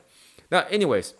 [0.50, 1.12] 那 anyways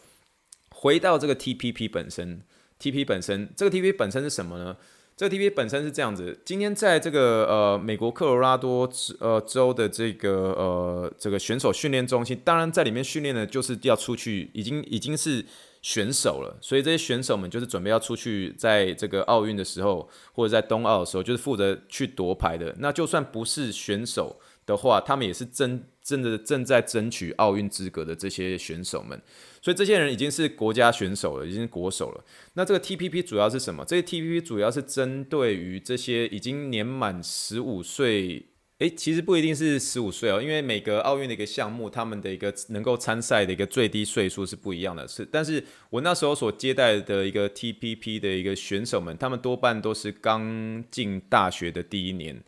[0.71, 2.43] 回到这个 TPP 本身
[2.79, 4.77] ，TPP 本身这个 TPP 本身是什么呢？
[5.17, 8.87] 这个 TPP 本身是这样子，今天在这个呃美国科罗拉多
[9.19, 15.43] 呃州的这个呃这个选手训练中心，当然在里面训练的就是要出去，已经已经是。
[15.85, 22.75] 选手了，所以这些选手们就是准备要出去，在这个奥运的时候，或者在冬奥的时候，就是负责去夺牌的。
[22.79, 29.21] 那就算不是选手的话，他们也是真真的正在争取奥运资格的这些选手们。
[29.61, 32.25] 所以这些人已经是国家选手了，已经是国手了。
[32.55, 33.85] 那这个 TPP 主要是什么？
[33.85, 38.47] 这个 TPP 主要是针对于这些已经年满十五岁。
[38.85, 45.09] 诶，其实不一定是十五岁哦，因为每个奥运的一个项目，他们的一个能够参赛的一个最低岁数是不一样的。
[45.09, 52.39] 是，但是我那时候所接待的一个 TPP 的一个选手们，他们多半都是刚进大学的第一年。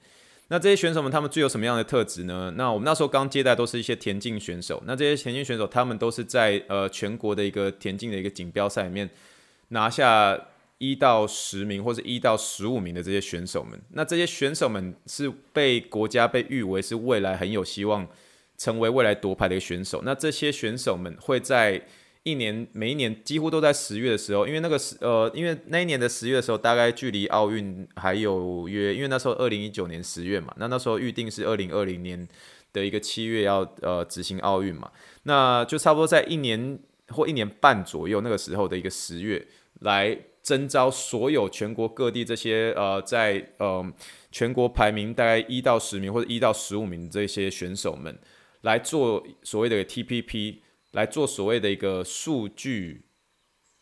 [0.49, 2.53] 那这些选手们，他们具有什么样的特质呢？
[2.55, 4.83] 那我们那时候刚接待都是一些田径选手。
[4.87, 9.09] 那这些田径选手，他们都是在呃全国的一个田径的一个锦标赛里面
[9.69, 10.39] 拿下。
[10.79, 18.07] 一到十名或者一到十五名的这些选手们，那这些选手们是被国家被誉为是未来很有希望
[18.59, 20.03] 成为未来夺牌的一个选手。
[20.05, 21.83] 那这些选手们会在
[22.25, 32.29] 一年每一年几乎都在十月的时候，因为那个十呃，因为那一年的十月的时候，大概距离奥运还有约，因为那时候二零一九年十月嘛，那那时候预定是二零二零年
[32.75, 34.91] 的一个七月要呃执行奥运嘛，
[35.23, 39.47] 那就差不多在一年或一年半左右那个时候的一个十月
[39.81, 40.19] 来。
[40.47, 43.85] 征召所有全国各地这些呃，在呃
[44.31, 48.17] 全国排名大概一到十名或者一到十五名这些选手们
[48.61, 50.59] 来做所谓的 TPP，
[50.93, 53.07] 来做所谓的一个数据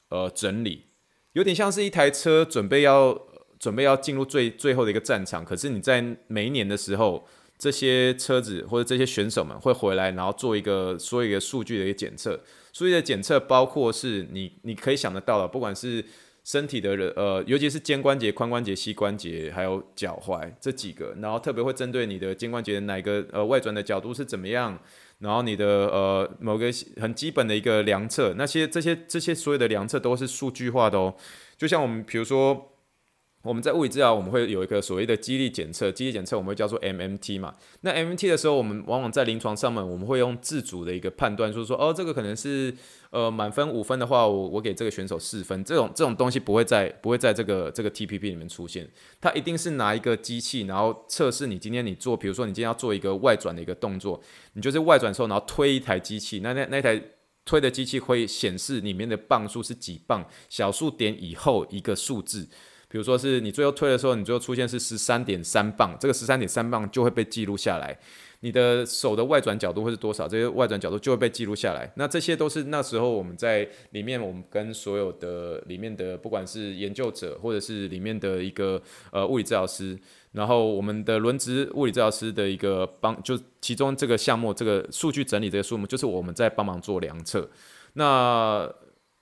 [0.09, 0.87] 呃整理，
[1.35, 3.21] 有点像是一台车准备要
[3.59, 12.41] 准备要进入最最后的一个战场，可是你在每一年的时候，这些车子或者这些选手们会回来，然后做一个做一个数据的一个检测，
[12.73, 16.03] 数据的检测包括是你你可以想得到的，不管是
[16.45, 24.79] 身体的人呃，尤其是肩关节、髋关节、膝关节，还有脚踝这几个，然后特别会针对你的肩关节哪个呃外转的角度是怎么样，
[25.19, 31.15] 然后你的呃某个很基本的一个量测，那些这些这些所有的量测都是数据化的哦，
[31.57, 32.71] 就像我们比如说。
[33.45, 37.55] 我们在物理治疗，我们会有一个所谓的肌力检测，肌力检测我们会叫做 MMT 嘛。
[37.83, 42.75] 那 MMT 的时候，我们往往在临床上面，我们会用自主的一个判断，就是说，哦，这个可能是
[43.11, 45.63] 呃满分五分的话，我我给这个选手四分。
[45.63, 48.89] 这种这种东西不会在不会在这个这个 TPP 里面出现，
[49.21, 54.19] 它一定是拿一个机器，然后测试你今天你做，比如说你今天要做一个外转的一个动作，
[54.55, 56.99] 你就是外转的时候，然后推一台机器，那那那台
[57.45, 62.49] 推的机器会显示里面的磅数是几磅，小数点以后一个数字。
[62.95, 67.99] 比如说是你最后推的时候，你最后出现是十三点三磅，这个十三点三磅就会被记录下来。
[68.39, 70.29] 你的手的外转角度会是多少？
[70.29, 71.93] 这些外转角度就会被记录下来。
[71.97, 78.81] 那这些都是那时候我们在里面，我们跟所有的里面的不管是研究者或者是里面的一个
[79.11, 79.99] 呃物理治疗师，
[80.31, 87.51] 然后我们的轮值物理治疗师的一个帮，就其中这个项目这个数据整理这个数目，就是我们在帮忙做量测。
[87.95, 88.73] 那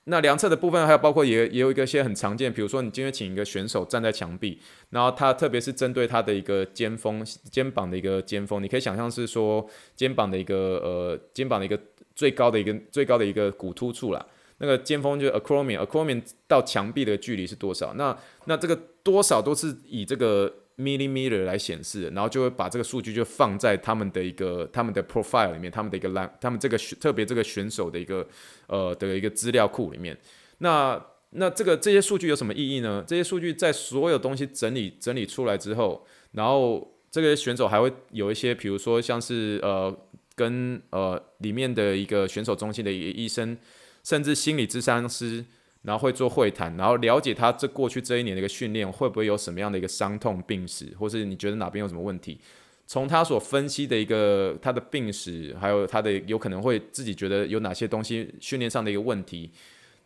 [0.05, 4.59] 那量测的部分还有包括也也有一个些很常见，比如说你今天请一个选手站在墙壁，
[4.91, 11.79] 然后他特别是针对他的一个肩峰、肩膀的一个肩峰，你可以想象是说肩膀的一个呃肩膀的一个
[12.17, 14.27] 最高的一个最高的一个骨突处啦，
[14.59, 17.95] 那个肩峰就是 acromion，acromion 到墙壁的距离是多少？
[17.95, 20.53] 那那这个多少都是以这个。
[20.83, 28.27] Millimeter 来显示，然后就会把这个数据就放在他们的一个他们的 profile 里面，他们的一个栏他们这个特别这个选手的一个
[28.67, 30.19] 呃的一个资料库里面。
[30.59, 33.05] 那那这个这些数据有什么意义呢？
[33.07, 39.97] 这些数据在所有东西整理整理出来之后，然后这个选手还会有一些，比如说像是呃
[40.35, 43.57] 跟呃里面的一个选手中心的一个医生，
[44.05, 45.45] 甚至心理咨商师。
[45.83, 52.41] 然后会做会谈，然后了解他这过去这一年的一个训练会不会有什么样的一个伤痛病史，或是你觉得哪边有什么问题？
[52.87, 59.51] 从他所分析的一个他的病史，还有他的有可能会自己觉得有哪些东西训练上的一个问题，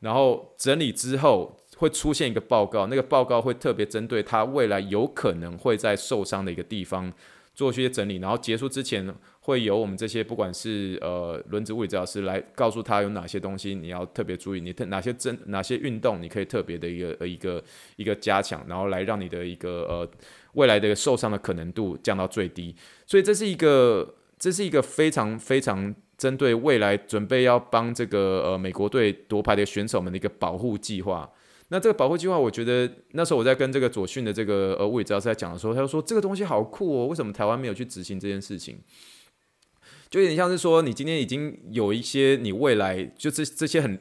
[0.01, 7.13] 然后整理之后会出现一个报告，那个报告会特别针对他未来有可能会在受伤的一个地方
[7.55, 9.13] 做一些整理，然后结束之前
[9.47, 17.63] 会由我们这些不管是呃轮子物理治疗师来告诉他有哪些东西你要特别注意，你特哪些针哪些运动你可以特别的一个一个
[17.95, 20.11] 一个加强，然后来让你的一个呃
[20.55, 22.75] 未来的受伤的可能度降到最低。
[23.07, 31.31] 所以这是一个这是一个非常非常针对未来准备要帮这个呃美国队夺牌的选手们的一个保护计划。
[31.69, 38.79] 那这个保护计划，我觉得那时候我在跟这个左训的这个呃物理治疗师在讲的时候，他就说这个东西好酷哦，为什么台湾没有去执行这件事情？
[40.21, 43.99] 有点像是说，你今天已经有一些你未来就是这些很，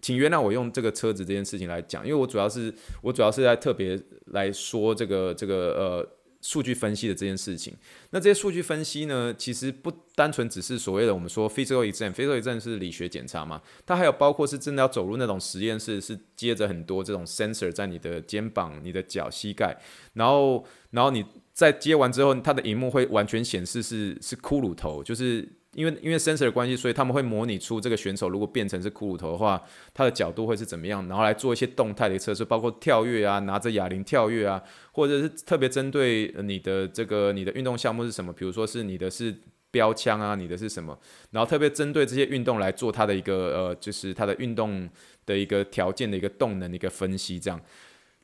[0.00, 6.16] 请原谅我用这个车子这件事情来讲，因为我主要是我主要是在特别来说这个这个呃。
[6.42, 7.76] 数据分析的这件事情，
[8.12, 19.78] 那这些数据分析呢，其实不单纯只是所谓的我们说 physical exam，physical exam 是理学检查嘛，它还有包括是真的要走入那种实验室，是接着很多这种 sensor 在你的肩膀、你的脚、膝盖，
[20.14, 21.22] 然后然后你
[21.60, 25.46] 在接完之后，它的荧幕会完全显示是是骷髅头，就是。
[25.74, 29.62] 因为因为 sensor 的关系，所以他们会模拟出这个选手如果变成是骷髅头的话，
[29.94, 39.32] 他的角度会是怎么样，然后来做一些动态的测试，包括跳跃啊，拿着哑铃跳跃啊，或者是特别针对你的这个你的运动项目是什么，比如说是你的是
[39.70, 40.98] 标枪啊，你的是什么，
[41.30, 44.90] 然后特别针对这些运动来做它的一个呃，就是它的运动
[45.24, 47.60] 的一个条件的一个动能的一个分析，这样。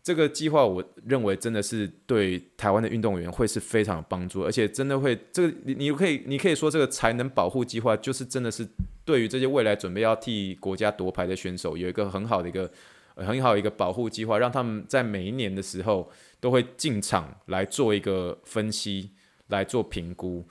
[0.06, 8.64] 这个计划，我认为真的是对台湾的运动员会是非常有帮助，而且真的会，这个你你可以你可以说这个才能保护计划，就是真的是
[9.04, 12.70] 对于这些未来准备要替国家夺牌的选手，有一个很好的一个
[13.16, 19.10] 很好的一个保护计划，让他们在每一年的时候都会进场来做一个分析，
[19.48, 20.46] 来做评估。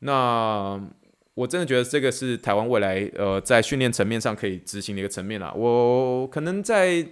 [0.00, 0.78] 那
[1.32, 5.50] 我真的觉得这个是台湾未来呃在训练层面上可以执行的一个层面啦。
[5.54, 7.08] 我可能在。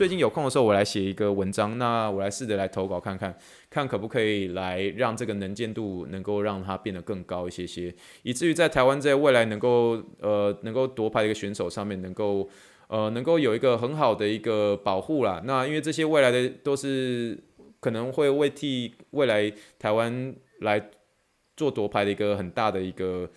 [0.00, 3.36] 最近有空的时候，我来写一个文章，那我来试着来投稿看看，
[3.68, 12.48] 看可不可以来让这个能见度能够让它变得更高一些些，以至于在台湾在未来能够呃能够夺牌的一个选手上面能够
[12.88, 15.42] 呃能够有一个很好的一个保护啦。
[15.44, 17.38] 那因为这些未来的都是
[17.78, 20.82] 可能会为替未来台湾来
[21.58, 23.28] 做夺牌的一个很大的一个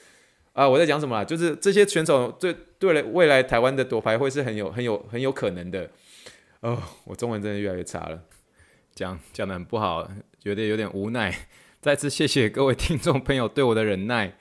[0.53, 1.25] 啊，我在讲什么啦？
[1.25, 5.89] 就是这些选手对对了，未来台湾的夺牌会是很有很有很有可能的。
[6.63, 8.23] 哦，我中文真的越来越差了，
[8.95, 10.09] 讲讲得很不好，
[10.39, 11.47] 觉得有点无奈。
[11.81, 14.37] 再次谢谢各位听众朋友对我的忍耐，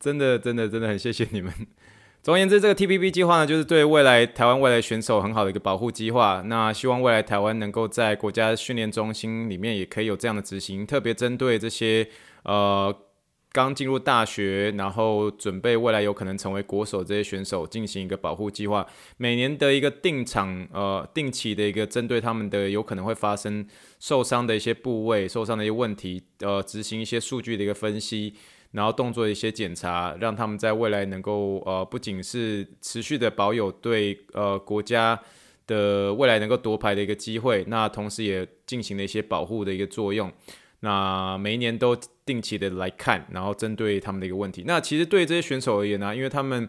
[0.00, 1.52] 真的真的真的很谢谢你们。
[2.20, 6.42] 总而言之，这个 TPP 计划呢，就是对未来台湾未来选手很好的一个保护计划。
[6.46, 12.08] 那希望未来台湾能够在国家训练中心里面也可以有这样的执行，特别针对这些
[12.42, 12.92] 呃。
[13.52, 18.86] 刚进入大学，然后准备未来有可能成为国手这些选手进行一个保护计划，
[19.18, 23.66] 每年的一个定场，呃，定期的一个针对他们的有可能会发生
[24.00, 28.34] 受伤的一些部位、受伤的一些问题，呃，执行一些数据的一个分析，
[28.70, 35.20] 然后动作的一些检查，让他们在未来能够呃，不仅是持续的保有对呃国家
[35.66, 40.32] 的未来能够夺牌的一个机会，那同时也进行了一些保护的一个作用。
[40.82, 44.62] 那每一年都定期的来看，然后针对他们的一个问题。
[44.66, 46.68] 那其实对这些选手而言呢、因为他们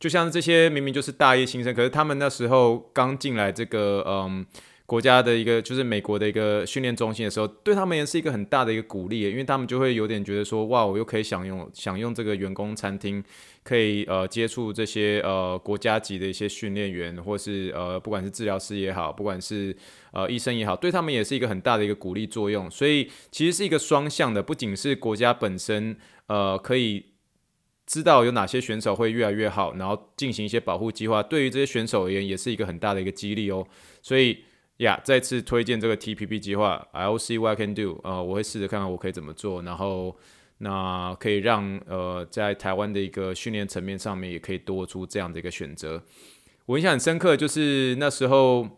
[0.00, 4.46] 就像这些明明就是大一新生，可是他们那时候刚进来这个嗯。
[4.86, 13.24] 国家的一个就是美国的一个训练中心的时候，对他们也是一个很大的一个鼓励，因为他们就会有点觉得说，哇，我又可以享用享用这个员工餐厅，
[13.62, 19.74] 可以呃接触这些呃国家级的一些训练员，或是呃不管是治疗师也好，不管是
[20.14, 22.70] 呃医生也好，对他们也是一个很大的一个鼓励作用。
[22.70, 25.96] 所以其实是一个双向的，不仅是国家本身
[26.28, 27.04] 呃可以
[27.86, 33.66] 知道有哪些选手会越来越好，然后进行一些保护计划，对于这些选手而言也是一个很大的一个激励哦。
[34.00, 34.38] 所以。
[34.78, 38.00] 呀再次推荐这个 TPP 计划，I'll see what I can do。
[38.02, 40.16] 呃，我会试着看看我可以怎么做，然后
[40.58, 46.02] 那可以让呃在台湾的一个训练层面上面也可以多出这样的一个选择。
[46.66, 48.68] 我印象很深刻，就是那时候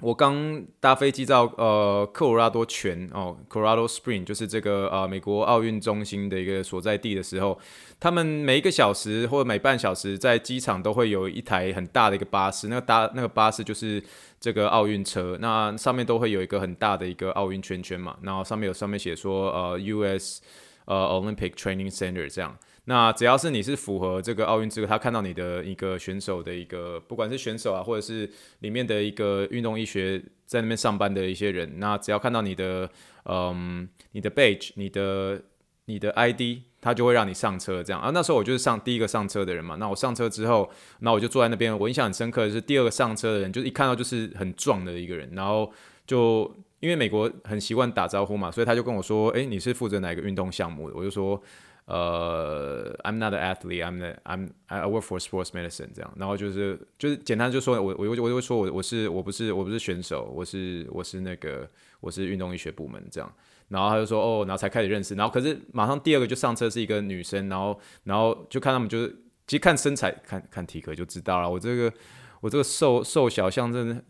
[0.00, 7.58] 我刚搭飞机到呃科罗拉多泉哦，Colorado Spring，就是这个呃美国奥运中心的一个所在地的时候，
[7.98, 14.02] 他们每一个小时或者每半小时在机场都会有一台很大的一个巴士，那个搭那个巴士就是。
[14.38, 20.40] 这个奥运车，那上面都会有一个很大的一个奥运圈圈嘛，然后上面有上面写说呃 US
[20.84, 22.56] 呃 Olympic Training Center 这样，
[22.86, 28.28] 那只要是你是符合这个奥运资格，他看到你的一个选手的一个，不管是选手啊，或者是
[28.60, 32.90] 里面的一个运动医学在那边上班的一些人，那只要看到你的
[33.26, 35.42] 嗯你的 badge 你的
[35.84, 36.62] 你的 ID。
[36.78, 38.00] 他就会让你上车这样。
[38.00, 39.74] 啊，那时候我就是上第一个上车的人嘛。
[39.74, 40.70] 那我上车之后，
[41.00, 41.76] 那我就坐在那边。
[41.76, 45.68] 我印象很深刻的是，第二个上车的人，就是一看到就是很壮的一个人，然后
[46.06, 51.42] 就因为美国很习惯打招呼嘛，所以他就跟我说：“诶，你是负责哪个运动项目的？”我就说。
[51.86, 53.84] 呃、，I'm not an athlete.
[53.84, 55.88] I'm I'm I work for sports medicine.
[55.94, 61.68] 这样，然后就是就是简单就说，我我我就会说我我是我不是我不是选手，我是我是那个
[62.00, 63.32] 我是运动医学部门这样。
[63.68, 65.14] 然后他就说哦，然后才开始认识。
[65.14, 69.08] 然后可是马上第二个就上车是一个女生，然后然后就看他们就是
[69.46, 71.48] 其实看身材看看体格就知道了。
[71.50, 71.92] 我这个
[72.40, 74.04] 我这个瘦瘦小像真的。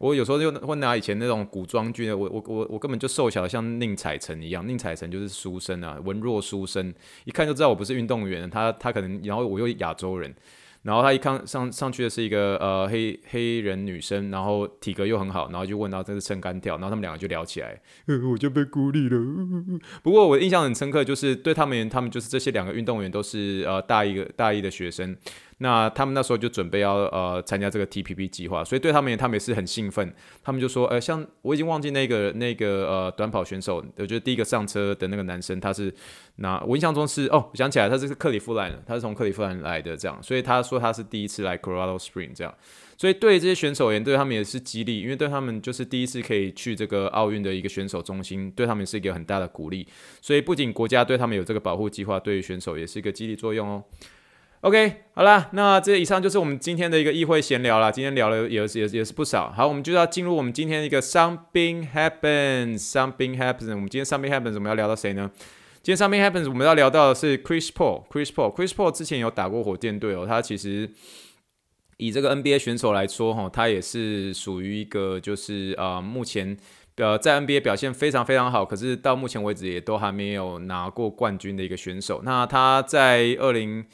[0.00, 8.48] 我有时候就会拿以前那种古装剧的，我我我我根本就瘦小像宁采臣一样，宁采臣就是书生啊，文弱书生，一看就知道我不是运动员。
[8.48, 10.32] 他他可能，然后我又亚洲人，
[10.82, 17.80] 然后他一看上上去的是一个呃黑黑人女生，然后体格又很好，然后就问到这是撑杆跳，然后他们两个就聊起来，
[18.30, 19.18] 我就被孤立了。
[20.04, 25.16] 不过我印象很深刻，就是对他们，他们就是这些两个运动员都是呃大一个大一的学生。
[25.58, 30.14] 那他们那时候就准备要呃参加这个 TPP 计划，所以对他们他们也是很兴奋。
[30.42, 35.92] 他们就说，呃，像我已经忘记那个那个呃短跑选手，我觉得第一个上车的那个男生他是
[36.36, 42.54] 那我印象中是哦，我想起来他这是克里夫兰，他是从克里夫兰来的这样，所以他说他是第一次来 Colorado Spring 这样，
[42.96, 49.88] 所以对这些选手而言，对他们也是激励，因为对他们就是第一次可以去这个奥运的一个选手中心，对他们是一个很大的鼓励。
[50.22, 53.82] 所以不仅国家对他们有这个保护计划，对于选手也是一个激励作用哦。
[54.62, 57.92] OK，好啦，那这以上就是我们今天的一个议会闲聊啦。
[57.92, 59.52] 今天聊了也是也是也是不少。
[59.52, 63.70] 好，我们就要进入我们今天的一个 Something Happens，Something Happens。
[63.70, 65.30] 我们今天 Something Happens 我们要聊到谁呢？
[65.80, 70.26] 今天 Something Happens 我们要聊到的是 Chris Paul，Chris Paul，Chris Paul 之前有打过火箭队哦。
[70.26, 70.90] 他其实
[71.98, 76.56] 以这个 NBA 选手来说，哈，他也是属于一个就是啊、呃，目前
[76.96, 82.22] 呃在 NBA 表现非常非常好，可是到目前为止也都还没有拿过冠军的一个选手。
[82.24, 83.84] 那他在二零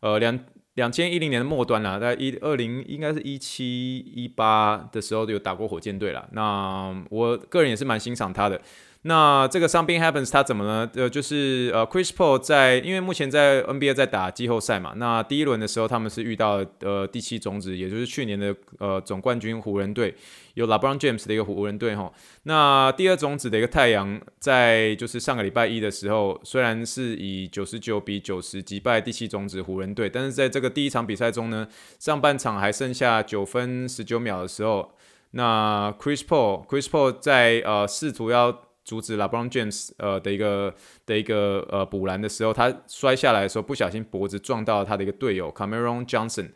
[0.00, 0.38] 呃，两
[0.74, 6.28] 两千一零年的末端啦，在一二零应该是一七一八的时候有打过火箭队啦。
[6.32, 8.60] 那我个人也是蛮欣赏他的。
[9.08, 10.90] 那这个伤病 happens，他怎么呢？
[10.96, 14.94] 呃，就是呃，Chris Paul 在，因为目前在 NBA 在打季后赛嘛。
[14.96, 20.12] 那第一轮的时候，他们是遇到呃第七种子，也就是去年的呃总冠军湖人队，
[20.54, 22.12] 有 LeBron James 的一个湖人队哈。
[22.42, 31.68] 那第二种子的一个太阳，在就是上个礼拜一的时候，虽然是以九十九比九十击败第七种子湖人队，但是在这个第一场比赛中呢，
[32.00, 34.90] 上半场还剩下九分十九秒的时候，
[35.30, 40.72] 那 Chris Paul Chris Paul 在呃试图要阻止 LeBron James 呃的一个
[41.04, 46.50] 的一个呃补篮的时候，他摔下来的时候不小心脖子撞到他的一个队友 Cameron Johnson。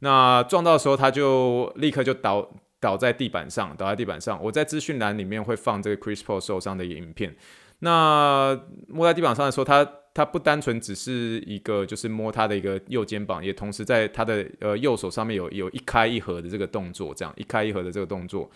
[0.00, 4.38] 那撞到的时候，他就立刻就倒倒在地板上，倒在地板上。
[4.42, 7.34] 我在资讯栏里面会放这个 Chris Paul 受伤的影片。
[7.80, 18.50] 那摸在地板上的时候，他他不单纯只是一个就是摸他的一个右肩膀，也同时在他的呃右手上面有有一开一合的这个动作，这样一开一合的这个动作。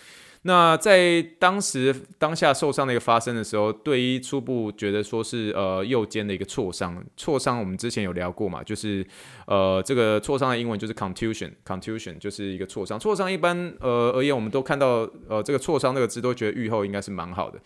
[0.46, 9.02] 那在当时当下受伤的一个发生的时候，队医初步觉得说是呃右肩的一个挫伤，挫伤我们之前有聊过嘛，就是
[9.46, 17.58] 呃这个挫伤的英文就是 contusion，contusion 就是一个挫伤，挫伤一般呃而言我们都看到呃这个挫伤这个字都觉得愈后应该是蛮好的，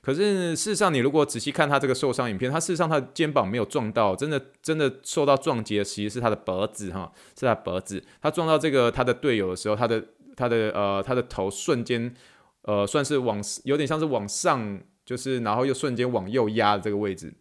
[0.00, 10.00] 可是事实上你如果仔细看他这个受伤影片，他事实上他的肩膀没有撞到，真的真的受到撞击的其实是他的脖子哈，是他脖子，他撞到这个他的队友的时候，他的。
[10.40, 12.14] 他的呃，他的头瞬间，
[12.62, 17.34] 呃，算是往有点像是往上，就是然后又瞬间往右压的这个位置。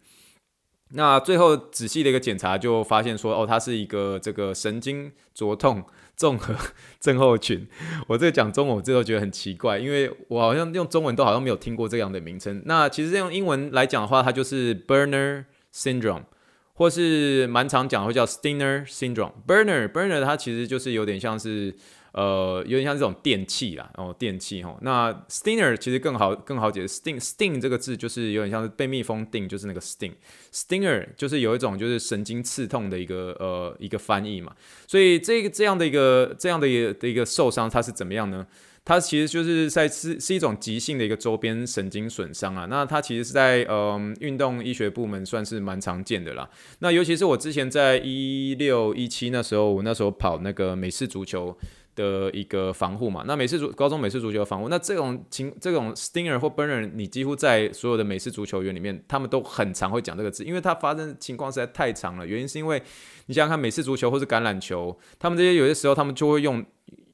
[0.92, 5.84] 那最后仔细的一个检查就发现说，哦，他是一个这个神经灼痛
[6.16, 6.56] 综合
[7.00, 7.68] 症候群。
[8.08, 12.62] 我这个讲中文，我这都觉得很奇怪，因为我好像用中文都好像没有听过这样的名称。
[12.66, 16.24] 那其实用英文来讲的话，它就是 Burner Syndrome，
[16.74, 19.34] 或是蛮常讲会叫 Stinger Syndrome。
[19.48, 21.76] Burner Burner 它其实就是有点像是。
[22.12, 24.76] 呃，有点像这种电器啦，哦，电器哈。
[24.82, 30.14] 那 stinger 其实更好更好解释，sting sting 这个字就是有点像是被蜜蜂叮，就是那个 sting。
[30.52, 34.56] stinger 就是有一种就是神经刺痛的一个呃一个翻译嘛。
[34.88, 38.48] 所以这个这样的一个这样的一个的一个受伤，它是怎么样呢？
[38.84, 42.66] 它其实就是在是是一种急性的一个周边神经损伤啊。
[42.68, 46.50] 那它其实是在嗯运动医学部门算是蛮常见的啦。
[46.80, 51.56] 那尤其是我之前在一六一七那时候，我那时候跑那个美式足球。
[52.00, 62.26] 的一个防护嘛，那美式足高中美式足球的防护，那这种情这种 stinger 或 burner，你几乎在所有的美式足球员里面，他们都很常会讲这个字，因为它发生情况实在太长了。
[62.26, 62.82] 原因是因为
[63.26, 66.66] 你想想看，美式足球或是橄榄球，他们这些有些时候他们就会用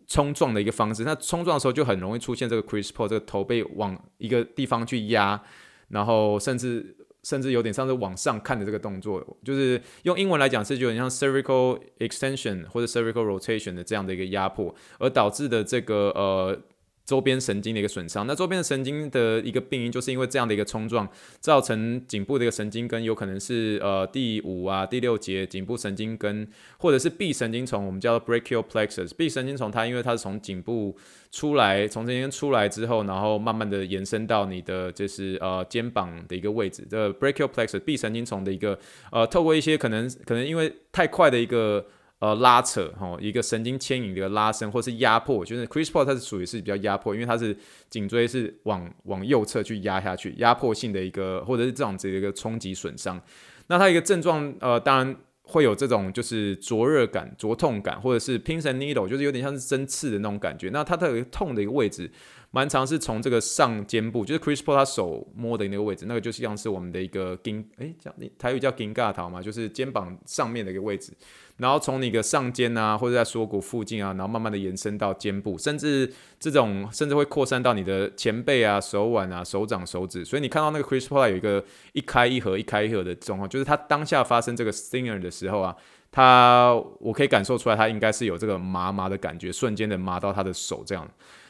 [0.06, 5.42] 冲撞的一个方式，那冲撞的时候就很容易出现这个 c r i s p r 这个头被往一个地方去压，
[5.88, 6.96] 然后甚至。
[7.26, 16.58] 甚至有点像是往上看的这个动作，就是用英文来讲是有点像 cervical extension 或者 cervical rotation 的这样的一个压迫，而导致的这个呃。
[17.06, 21.08] 周边神经的一个损伤，那周边的神经的一个病因，就是因为这样的一个冲撞，
[21.40, 26.48] 造成颈部的一个神经根有可能是呃第五啊第六节颈部神经根，
[26.80, 29.12] 或者是臂神经丛，我们叫做 brachial plexus。
[29.16, 30.98] 臂神经丛它因为它是从颈部
[31.32, 38.80] 出来，从这边出来之后，然后慢慢的延伸到你的就是呃肩膀的一个位置，这 brachial plexus 臂神经丛的一个
[39.12, 41.86] 呃透过一些可能可能因为太快的一个。
[42.20, 47.56] 呃，拉扯哈，一个神经牵引的一个拉伸，或是压迫，就是 Chris Paul 它是属于是比较压迫，因为它是
[47.90, 53.22] 颈椎是往往右侧去压下去，压迫性的一个或者是这样子的一个冲击损伤。
[53.68, 60.70] 那它一个症状，呃，当然会有这种就是灼热感、灼痛感，或者是 pins and needle，就是有点像是针刺的那种感觉。
[60.70, 62.10] 那它的痛的一个位置。
[62.56, 71.12] 蛮长是从这个上肩部，就是 Chris Paul 他手摸的那个位置，那个就像是我们的一个肩，哎，讲台语叫肩胛头嘛，就是肩膀上面的一个位置。
[71.58, 80.24] 然后从你的上肩啊，或者在锁骨附近啊，然后慢慢的延伸到肩部，甚至这种甚至会扩散到你的前背啊、手腕啊、手掌、手指。
[80.24, 85.76] 所以你看到那个 Chris Paul 有一个一开一合、一开一合的状况，就是他当下发生这个 stinger 的时候啊，
[86.10, 91.06] 他我可以感受出来，他应该是有这个麻麻的感觉，瞬间的麻到他的手这样。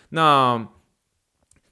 [0.10, 0.68] 那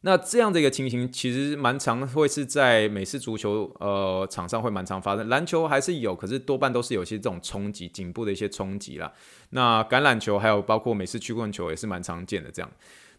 [0.05, 9.13] 那这样的一个情形，其实蛮常会是在美式足球呃场上会蛮常发生，篮球还是有，可是多半都是有一些这种冲击颈部的一些冲击啦。
[9.51, 12.69] 那橄榄球还有包括美式曲棍球也是蛮常见的这样。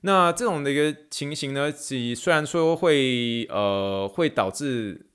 [0.03, 5.07] 那这种的一个情形呢，其虽然说会呃会导致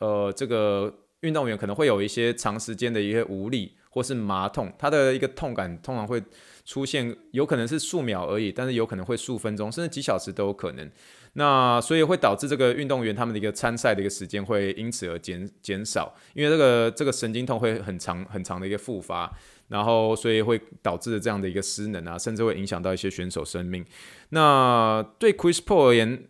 [0.00, 6.20] 呃这个运动员可能会有一些长时间的一些无力或是麻痛，他的一个痛感通常会。
[6.64, 10.90] 出现有可能是数秒而已，但是有可能会数分钟，甚至几小时都有可能。
[11.34, 19.32] 那所以会导致这个运动员他们的一个参赛的一个时间会因此而减减少，因为这个这个神经痛会很长很长的一个复发，
[19.68, 23.82] 然后所以会导致这样的一个失能啊，甚至会影响到一些选手生命。
[24.28, 26.24] 那对 Chrispo 而言，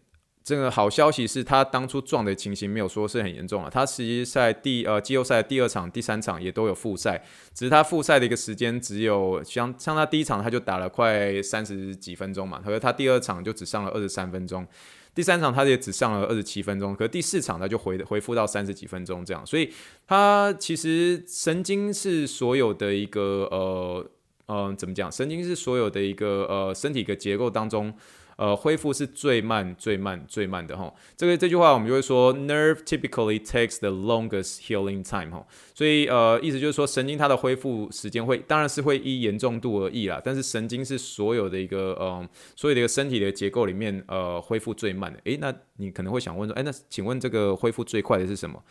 [0.44, 7.22] 这个好消息是他当初撞的情形没有说是很严重了，他实际赛第呃季后赛第二场、第三场也都有复赛，
[7.54, 14.66] 只是他复赛的一个时间只有像像他第一场他就打了快三十几分钟嘛，可是他第二场就只上了二十三分钟，
[15.14, 19.72] 第三场他也只上了二十七分钟，可是第四场他就回回复到三十几分钟这样，所以
[20.08, 24.10] 他其实神经是所有的一个呃
[24.46, 25.10] 呃怎么讲？
[25.12, 27.94] 神经是所有的一个呃身体一个结构当中。
[28.36, 30.92] 呃，恢复是最慢、最慢、最慢的哈。
[31.16, 35.46] 这个这句话我们就会说，nerve typically takes the longest healing time 哈。
[35.74, 40.20] 所以呃，意思就是说，神经它的恢复时间会，当然是会依严重度而异啦。
[40.24, 45.18] 但是神经是所有的一个呃，所有的一个身体的结构里面呃，恢复最慢的。
[45.24, 48.62] 诶，那你可能会想问说，诶，那请问这个恢复最快的是什么？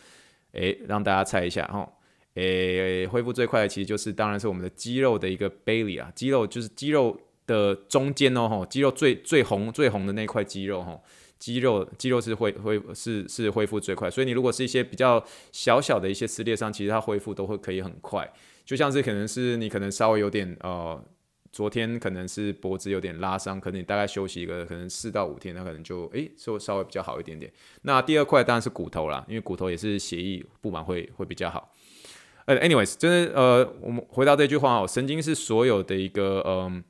[0.53, 1.87] 诶，让大家猜一下哈。
[2.33, 7.19] 诶，恢复最快的其实就是，当然是我们的肌肉的一个 b a i l y 啊，肌肉就是肌肉。
[7.51, 11.03] 的中间哦，肌肉最最红最红的那块肌肉，吼，
[11.37, 18.31] 肌肉肌肉是恢恢是是恢复最快，所以你如果是一些比较小小的一些撕裂伤，其实它恢复都会可以很快，
[18.63, 21.03] 就像是可能是你可能稍微有点呃，
[21.51, 27.51] 昨天可能是脖子有点拉伤，可能你大概休息一个可能四到五天，那可能就诶稍稍微比较好一点点。
[27.81, 31.73] 那第二块当然是骨头啦，因为骨头也是血液布满会会比较好。
[32.45, 36.83] 呃，anyways，就是呃，我们回到这句话哦，神经是所有的一个嗯。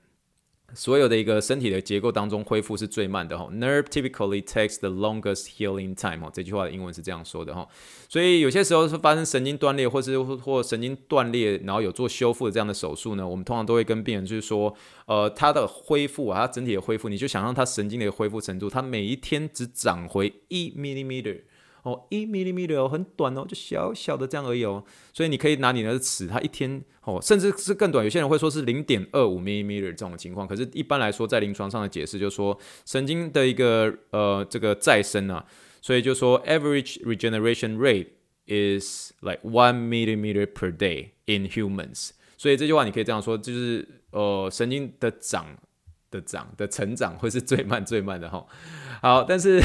[0.73, 7.67] 所有的一个身体的结构当中恢复是最慢的哈，nerve typically takes the longest healing time 哦，这句话的英文是这样说的哈，
[8.07, 14.73] 所以有些时候是发生神经断裂或是或神经断裂，然后有做修复的这样的手术呢，我们通常都会跟病人就是说，
[15.05, 21.41] 呃，他的恢复啊，他整体的恢复，你就想让他神经的恢复程度，他每一天只长回一 millimeter。
[21.83, 24.83] 哦，一 millimeter 哦，很短哦，就小小的这样而已哦。
[25.11, 28.05] 所以你可以拿你的尺，它一天哦，甚至是更短。
[28.05, 32.55] 有些人会说是零点二五 millimeter 这种情况，可是一般来说，在临床上的解释就是说，
[32.85, 35.43] 神经的一个呃这个再生啊，
[35.81, 38.09] 所以就说 average regeneration rate
[38.45, 42.11] is like one millimeter per day in humans。
[42.37, 45.47] 所以这句话你可以这样说，就是呃神经的长
[46.11, 48.45] 的长的成长会是最慢最慢的哈。
[49.01, 49.59] 好，但是。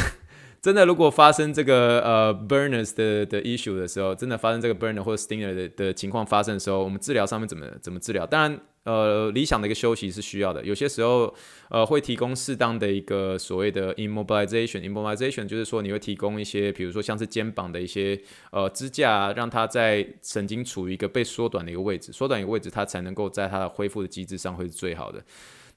[0.67, 8.27] 真的，如果发生这个呃 burners 的的 issue 的时候，真的发生这个 burner 或者 stinger 的的情况发生的时候，我们治疗上面怎么怎么治疗？
[8.27, 10.65] 当然，呃理想的一个休息是需要的。
[10.65, 11.33] 有些时候
[11.69, 25.23] 呃会提供适当的一个所谓的 immobilization，immobilization 就是说你会提供一些，比如说像是肩膀的一些呃支架，让它在神经处于一个被缩短的一个位置，缩短一个位置，它才能够在它的恢复的机制上会是最好的。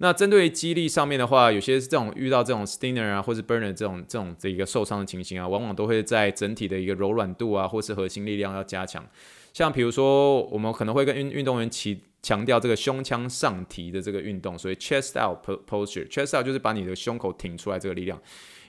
[0.01, 9.05] 那针对肌力上面的话，有些这种遇到这种 Stinger 啊，或是 Burner 这种这种这一个受伤的情形啊，往往都会在整体的一个柔软度啊，或是核心力量要加强。
[9.53, 15.37] 像比如说，我们可能会跟运运动员起强调这个胸腔上提的这个运动，所以 chest out
[15.67, 18.17] posture，chest out 就是把你的胸口挺出来这个力量。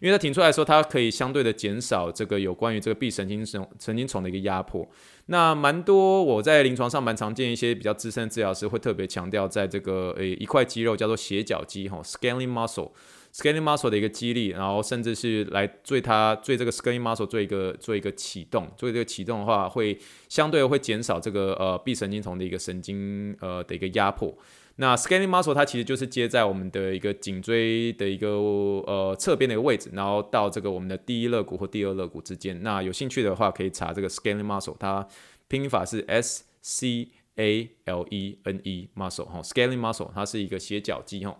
[0.00, 4.88] 因为它挺出来的时候，它可以相对的减少这个有关于这个臂神经丛神经丛的一个压迫。
[5.26, 19.96] 那蛮多我在临床上蛮常见一些比较资深的治疗师会特别强调，在这个诶一块肌肉叫做斜角肌哈，scaling muscle，scaling muscle 的一个肌力，然后甚至是来对它对这个 scaling muscle 做一个做一个启动，做一个启动的话，会
[20.28, 24.36] 相对会减少这个呃臂神经丛的一个神经呃的一个压迫。
[24.80, 32.62] 那 scaling muscle 它其实就是接在我们的一个颈椎的一个呃侧边的一个位置，然后到这个我们的第一肋骨或第二肋骨之间。
[32.62, 35.06] 那有兴趣的话，可以查这个 scaling muscle，它
[35.48, 41.36] 拼音法是 S C A L E N E muscle 哈，scaling muscle 它是一个斜角肌哈。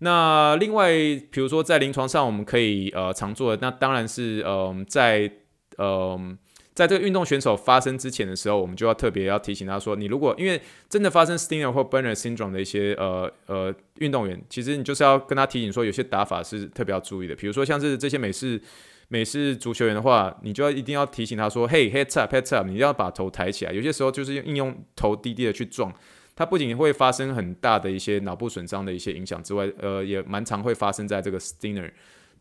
[0.00, 5.32] 那另外，比如说在临床上我们可以呃常做的，那当然是嗯、呃、在
[5.78, 6.36] 嗯。
[6.74, 17.36] 在这个运动选手发生之前的时候，我们就要特别要提醒他说，你如果因为真的发生 Stinger 或 Burner syndrome 的一些呃呃运动员，其实你就是要跟他提醒说，有些打法是特别要注意的。
[17.36, 18.60] 比如说像是这些美式
[19.06, 23.72] 美式足球员的话，你就要一定要提醒他说，嘿，heads up，heads up，你要把头抬起来。
[23.72, 25.94] 有些时候就是应用头低低的去撞，
[26.34, 31.92] 它不仅会发生很大的一些脑部损伤的一些影响之外，呃，也蛮常会发生在这个 Stinger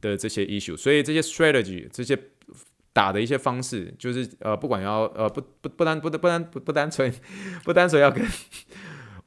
[0.01, 0.75] 的这些 issue。
[0.75, 2.17] 所以这些 strategy 这些。
[2.93, 7.11] 打的一些方式，就是呃，不管要呃，不不不单不不单不不单纯
[7.63, 8.23] 不单纯要跟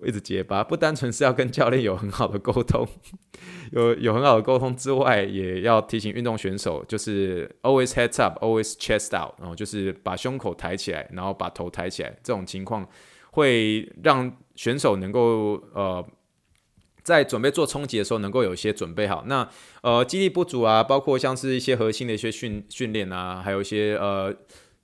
[0.05, 2.87] 一直结巴，不单纯是要跟教练有很好的沟通，
[3.73, 12.89] 有有很好的沟通之外，也要提醒运动选手，就是 always heads up，always chest out，然后就是把胸口抬起来，然后把头抬起来，这种情况
[13.33, 16.07] 会让选手能够呃。
[17.07, 19.23] 在准备做冲击的时候，能够有一些准备好。
[19.29, 19.49] 那
[19.81, 24.35] 呃，肌力不足啊，包括像是一些核心的一些训训练啊，还有一些呃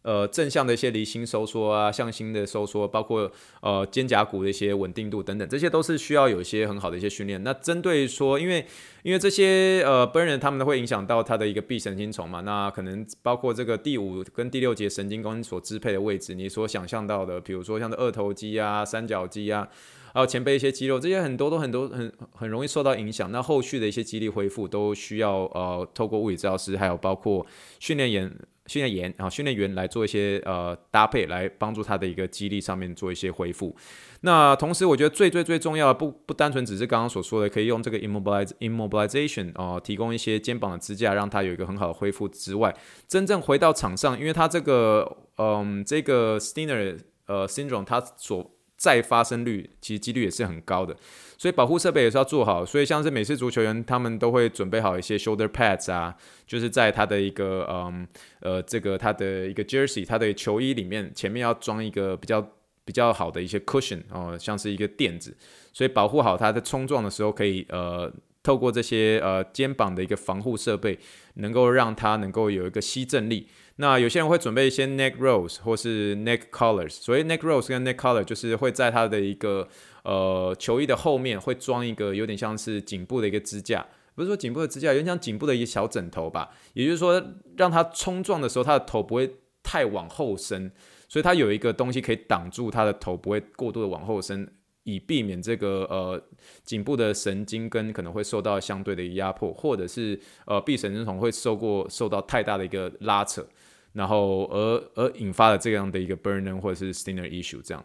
[0.03, 3.29] 呃正向的一些离心收缩啊，向心的收缩，包括
[3.61, 7.43] 呃肩胛骨的一些稳定度等等，这些都是需要有一些很好的一些训练。
[7.43, 8.65] 那针对说，因为
[9.03, 19.67] 因为这些呃 Burner 他们会影响到他的一个臂神经丛嘛，那可能包括这个第五跟第六节神经根所支配的位置，你所想象到的，比如说像是二头肌啊、三角肌啊。
[20.13, 23.33] 还有前背一些肌肉，这些很多都很多很很容易受到影响。
[23.33, 27.47] 那后续的一些肌力恢复都需要呃透过物理治疗师，还有包括
[27.81, 28.31] 训练员、
[28.67, 33.75] 训练员啊训练员来做一些呃搭配，来帮助他的一个肌力上面做一些恢复。
[34.21, 42.73] 那同时，我觉得最最最重要的不不单纯只是刚刚所说的，可以用这个 immobilize immobilization 哦、提供一些肩膀的支架，让他有一个很好的恢复之外，
[43.09, 48.49] 真正回到场上，因为他这个嗯、这个 Stinger 呃 syndrome 他所
[48.83, 50.97] 再发生率其实几率也是很高的，
[51.39, 52.67] 所以保护设备也是要做好。
[52.67, 56.13] 所以像是美式足球员，他们都会准备好一些 shoulder pads 啊，
[56.49, 58.05] 就是在他的一个嗯
[58.41, 62.45] 呃这个他的一个 jersey，他的球衣里面前面要装一个比较
[62.85, 65.37] 比较好的一些 cushion 哦，像是一个垫子，
[65.73, 68.13] 所以保护好他的冲撞的时候可以呃
[68.43, 70.99] 透过这些呃肩膀的一个防护设备，
[71.35, 73.47] 能够让他能够有一个吸震力。
[73.77, 79.67] 那有些人会准备一些 neck rolls 或是 neck collars，所以 neck rolls 跟 neck collar 就是会在他的一个
[80.05, 86.51] 呃球衣的后面会装一个有点像是颈部的一个支架，不是说颈部的支架，有点像颈部的一个小枕头吧。
[86.75, 87.23] 也就是说，
[87.57, 90.71] 让他冲撞的时候，他的头不会太往后伸，
[91.09, 94.47] 所以它有一个东西可以挡住他的头不会过度的往后伸，
[94.85, 96.23] 以避免这个呃
[96.63, 103.47] 颈部的神经根可能会受到相对的压迫，或者是呃臂神经丛会受过受到太大的一个拉扯。
[103.93, 107.85] 然后而而引发了这样的一个 Burner 或者是 Stinger issue 这样，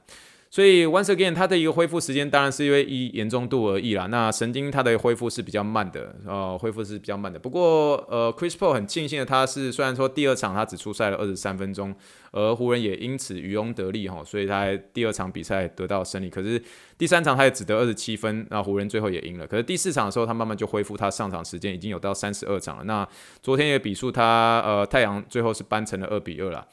[0.49, 4.05] 所以 once again 它的一个恢复时间当然是因为一严重度而异啦。
[4.07, 7.37] 那神经它的恢复是比较慢的，呃，恢复是比较慢的。
[7.37, 11.95] 不过呃，Chris Paul 很庆幸的，他是虽然说第二场他只出赛了二十三分钟。
[12.33, 16.29] 而湖人也因此渔翁得利哈，所以他第二场比赛得到胜利。
[16.29, 16.61] 可是
[16.97, 19.47] 第三场他也只得二十七分，那湖人最后也赢了。
[19.47, 22.83] 可是第四场的时候，他慢慢就恢复他上场时间，已经有到三十二场了。
[22.83, 23.07] 那
[23.41, 26.67] 昨天也比数他呃太阳最后是扳成了二比二了。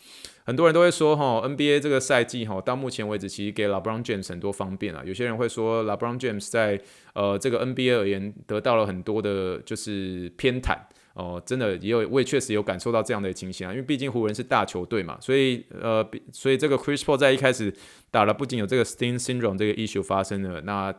[0.45, 5.03] 很多人都会说哈，NBA 这个赛季哈到目前为止其实给 LeBron James 很多方便啊。
[5.05, 6.81] 有些人会说 LeBron James 在
[7.15, 10.77] 呃这个 NBA 而言得到了很多的就是偏袒。
[11.15, 17.73] 哦，真的也有，我也确实有感受到这样的情形啊，因为毕竟湖人是大球队嘛，所以呃，所以这个 Chris Paul 在一开始
[18.11, 20.93] 打了，不仅有这个 Sting syndrome 这个 issue 发生了，那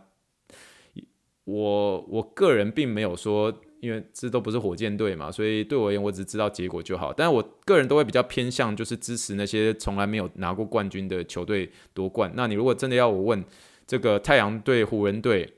[1.43, 7.13] 我我个人并没有说，因为这都不是火箭队嘛，所以对我而言，我只知道结果就好。
[7.13, 12.32] 但是我个人都会比较偏向，就是支持那些从来没有拿过冠军的球队夺冠。
[12.36, 13.43] 那你如果真的要我问
[13.86, 15.53] 这个太阳队、湖人队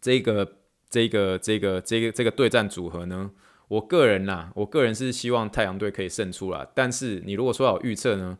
[0.00, 0.56] 这个、
[0.90, 3.30] 这个、这个、这个、这个对战组合呢？
[3.68, 6.66] 我个人呐、我个人是希望太阳队可以胜出啦。
[6.74, 8.38] 但是你如果说要预测呢？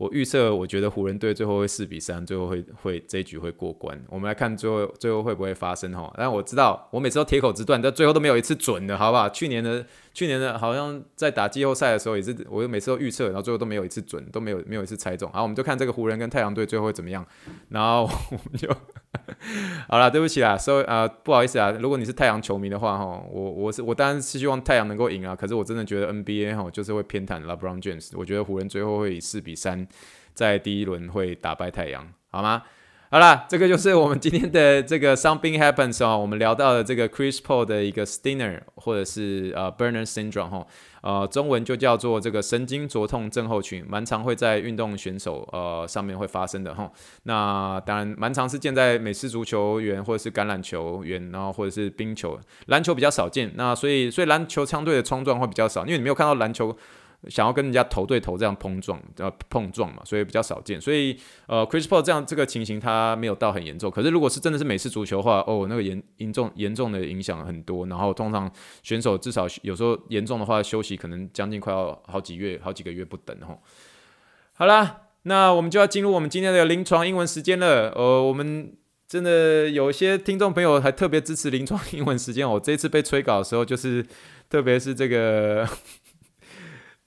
[0.00, 4.02] 我预测，我觉得湖人队最后会四比三，最后会会这一局会过关。
[4.08, 6.10] 我们来看最后最后会不会发生哈？
[6.16, 9.28] 但我知道我每次都铁口直断，但最后都没有一次准的，好不好？
[9.28, 15.30] 去年的去年的好像在打季后赛的时候也是，我每次都预测，然后最后都没有一次准，都没有没有一次猜中。
[15.32, 17.24] 好，我们就看这个湖人跟太阳队最后会怎么样。
[17.68, 18.68] 然后我们就
[19.88, 25.36] 好了，对不起啦，所以啊不好意思啊，如果你是太阳球迷的话哈，我我是我当然是希望太阳能够赢啊。
[25.36, 29.86] 可是我真的觉得 NBA 哈就是会偏袒 LeBron James，我觉得湖人最后会以四比三。
[30.32, 32.62] 在第一轮会打败太阳，好吗？
[33.12, 40.66] 好啦，这个就是我们今天的这个 Something Happens 哦，我们聊到了这个 Chris Paul 的一个 Stinger 或者是呃 Burner Syndrome 哈，
[41.02, 46.88] 呃，中文就叫做这个神经灼痛症候群，蛮常会在运动选手呃上面会发生的哈。
[47.24, 53.50] 那当然蛮常是见在美式足球员或者是橄榄球员，然后或者是冰球，篮球比较少见。
[53.56, 56.76] 那所以所以篮球相对的冲撞会比较少，因为你没有看到篮球。
[57.28, 60.80] 想要跟人家头对头这样碰撞，呃，碰撞嘛，所以比较少见。
[60.80, 61.14] 所以，
[61.46, 63.90] 呃，crispo 这样这个情形，他没有到很严重。
[63.90, 67.86] 可是，如果是真的是美式足球的话，哦，那个严严重严重的影响很多。
[67.88, 68.50] 然后，通常
[68.82, 73.60] 选手至少有时候严重的话，休息可能将近快要好几月、好几个月不等吼。
[74.54, 77.90] 好啦，那我们就要进入我们今天的临床英文时间了。
[77.90, 78.72] 呃，我们
[79.06, 82.50] 真的有些听众朋友还特别支持临床英文时间。
[82.50, 84.06] 我这次被催稿的时候，就是
[84.48, 85.68] 特别是这个。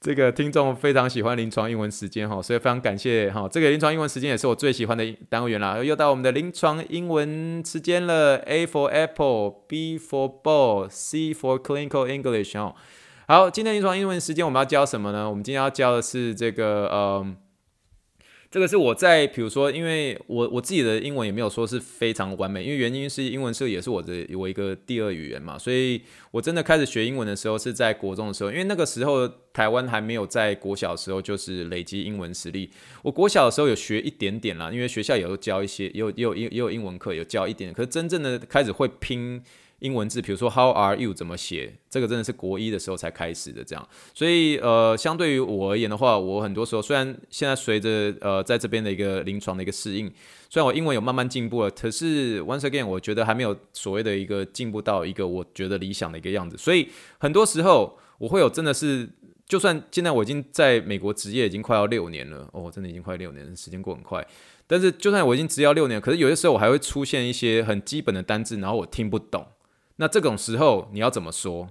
[0.03, 3.47] 这个听众非常喜欢临床英文时间哈，所以非常感谢哈。
[3.49, 5.81] 这个临床英文时间也是我最喜欢的单元啦。
[5.81, 12.75] 又到我们的临床英文时间了，A for Apple，B for Ball，C for Clinical English 哦。
[13.29, 15.29] 好，今天临床英文时间我们要教什么呢？
[15.29, 17.37] 我们今天要教的是这个嗯。
[18.53, 25.99] 这个是我在，比如说，因为我我自己的英文也没有说是非常完美，因为原因是英文是也是我的我一个第二语言嘛，所以
[26.29, 32.69] 我真的开始学英文的时候是在国中的时候，因为那个时候台湾还没有在国小的时候就是累积英文实力。
[33.01, 39.41] 我国小的时候有学一点点啦，因为学校也有教一些，也有也有也有英文课有教一点，可是真正的开始会拼。
[39.83, 41.75] 英文字，比如说 How are you 怎么写？
[41.89, 43.87] 这个真的是国一的时候才开始的，这样。
[44.13, 50.09] 所以呃，相对于我而言的话，我很多时候虽然现在随着呃在这边的一个临床的一个适应，
[50.49, 56.57] 虽然我英文有慢慢进步了，可是 once again 我觉得还没有所谓的一个进步到一个我觉得理想的一个样子。
[56.57, 59.09] 所以很多时候我会有真的是，
[59.45, 64.25] 就算现在我已经在美国职业已经快要六年了，哦，真的已经快六年，时间过很快。
[64.65, 69.45] 但是就算我已经职业六年，可是有些时候我还会出现一些很基本的单字，然后我听不懂。
[69.97, 71.69] 那这种时候你要怎么说？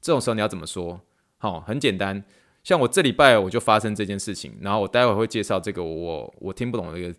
[0.00, 1.00] 这种时候你要怎么说？
[1.38, 2.24] 好，很简单。
[2.64, 7.14] 像我这礼拜我就发生这件事情，然后我待会会介绍这个我我听不懂的一个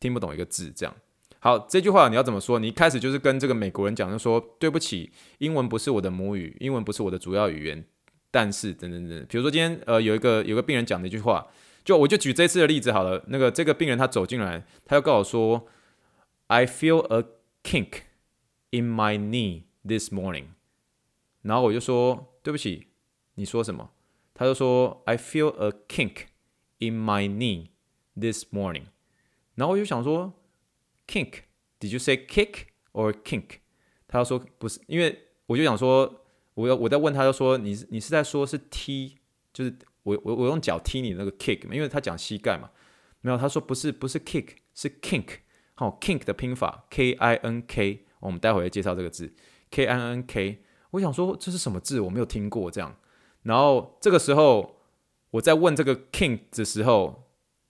[0.00, 0.94] 听不懂一个字，这样。
[1.40, 2.58] 好，这句话你要怎么说？
[2.58, 7.84] 你一开始就是跟这个美国人讲，就说对不起，英文不是我的母语，英文不是我的主要语言。
[8.30, 11.46] 但是等等等，比如说今天呃有一个有个病人讲的一句话，
[11.84, 13.22] 就我就举这次的例子好了。
[13.28, 15.66] 那个这个病人他走进来，他要跟我说
[16.46, 17.26] ，I feel a
[17.62, 17.90] kink
[18.70, 19.64] in my knee。
[19.86, 20.46] This morning，
[21.42, 22.86] 然后我就说对不起，
[23.34, 23.90] 你说什么？
[24.32, 26.28] 他就说 I feel a kink
[26.78, 27.68] in my knee
[28.18, 28.84] this morning。
[29.56, 30.32] 然后我就想说
[31.06, 33.58] kink，Did you say kick or kink？
[34.08, 36.24] 他就说不是，因为我就想说，
[36.54, 39.16] 我要我在问他，就说你你是在说是踢，
[39.52, 42.70] 就是我我我用脚踢你那个 kick，因为他讲膝盖嘛。
[43.20, 45.40] 没有，他说不是不是 kick，是 kink。
[45.74, 49.34] 好，kink 的拼法 K I N K，我们待会会介绍这个字。
[49.74, 50.62] K n n k，
[50.92, 51.98] 我想说这是什么字？
[52.00, 52.94] 我没有听过这样。
[53.42, 54.76] 然后这个时候
[55.32, 57.24] 我在问这个 King 的时候，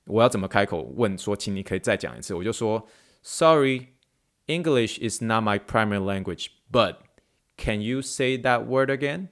[0.04, 2.34] 我要怎么开口问说，请你可以再讲一次？
[2.34, 2.86] 我就说
[3.22, 6.96] ，Sorry，English is not my primary language，but
[7.56, 9.28] can you say that word again？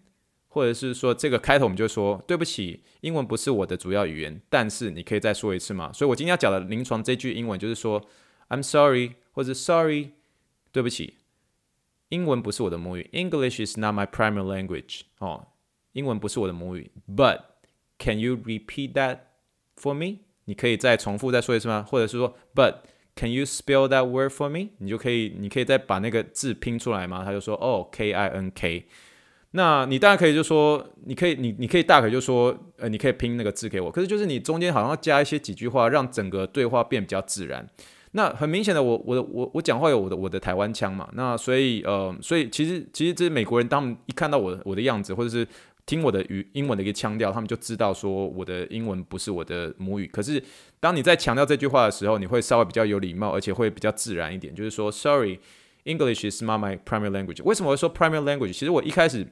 [0.48, 5.92] 或者是说这个开头我们就说，对不起，英文不是我的主要语言，但是你可以再说一次吗？
[5.92, 8.02] 所以我今天要讲的临床这句英文就是说
[8.48, 10.12] ，I'm sorry，或者 Sorry，
[10.72, 11.18] 对不起。
[12.12, 15.00] 英文不是我的母语，English is not my primary language。
[15.18, 15.46] 哦，
[15.92, 17.40] 英文不是我的母语，But
[17.98, 19.20] can you repeat that
[19.80, 20.18] for me？
[20.44, 21.86] 你可以再重复再说一次吗？
[21.88, 22.80] 或者是说，But
[23.16, 24.72] can you spell that word for me？
[24.76, 27.24] 你就可以，你可以再把那个字拼出来吗？
[27.24, 28.86] 他就说，哦，K I N K。
[29.52, 33.90] 那你当然可以就说，你可以，你你可以大可就说，呃，你可以拼那个字给我。
[33.90, 37.66] 可是就是你中间好像要加一些几句话，让整个对话变比较自然。
[38.14, 45.46] 那很明显的我，我我我讲话有我的我的台湾腔嘛，那所以呃，所以其实其实这些美国人，他们一看到我我的样子，或者是
[45.86, 50.06] 听我的语英文的一个腔调，他们就知道说我的英文不是我的母语。
[50.06, 50.42] 可是
[50.78, 57.42] 当你在强调这句话的时候，你会稍微比较有礼貌，而且会比较自然一点，就是说，Sorry，English is not my primary language。
[57.44, 58.52] 为什么会说 primary language？
[58.52, 59.26] 其实我一开始，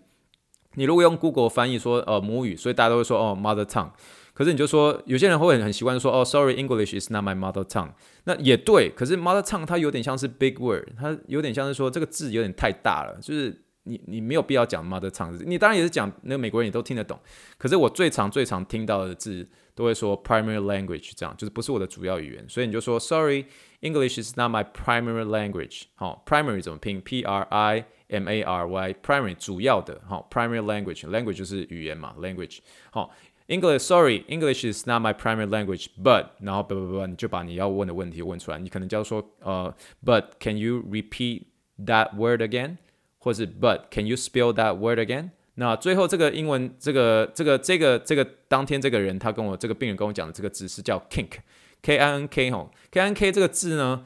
[0.77, 3.91] 你如果用 Google 翻译说呃母语，所以大家都会说哦 mother tongue。
[4.33, 7.91] 可是你就说，有些人会很很习惯说，哦，sorry，English is not my mother tongue。
[8.25, 15.43] 那也对，可是 mother tongue 它有点像是 big word，它有点像是说这个字有点太大了，就是你你没有必要讲 mother tongue。
[15.45, 17.19] 你当然也是讲那个美国人也都听得懂。
[17.59, 22.49] 可是我最常最常听到的字都会说 primary language，这样就是不是我的主要语言。
[22.49, 25.83] 所以你就说，sorry，English is not my primary language。
[25.95, 32.59] 好，primary 怎么拼？P R I M A R Y，primary 主要的，好，primary language，language 就是语言嘛，language。
[32.91, 33.11] 好。
[33.50, 35.88] English, sorry, English is not my primary language.
[36.02, 38.58] But，然后不不不，你就把你要问的问题问出来。
[38.58, 41.44] 你可能就要说，呃，But can you repeat
[41.86, 42.78] that word again？
[43.20, 45.30] 或是 But can you spell that word again？
[45.56, 54.06] 那最后这个英文，这个这个这个这个当天这个人他跟我这个病人跟我讲的这个字是叫 kink，K I N K 吼，K I N K 这个字呢。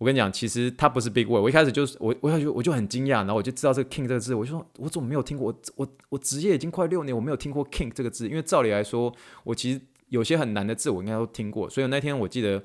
[0.00, 1.42] 我跟你讲，其实它不是 big word。
[1.42, 5.54] 我一开始就是我，我就我就很惊讶，然后我就知道这个 king 这个字，我就说，我怎么没有听过？
[5.76, 8.26] 我我我职业已经快六年，我没有听过 king 这个字。
[8.26, 11.68] 因为照理来说，我其实有些很难的字，我应该都听过。
[11.68, 12.62] 所以那天我记得，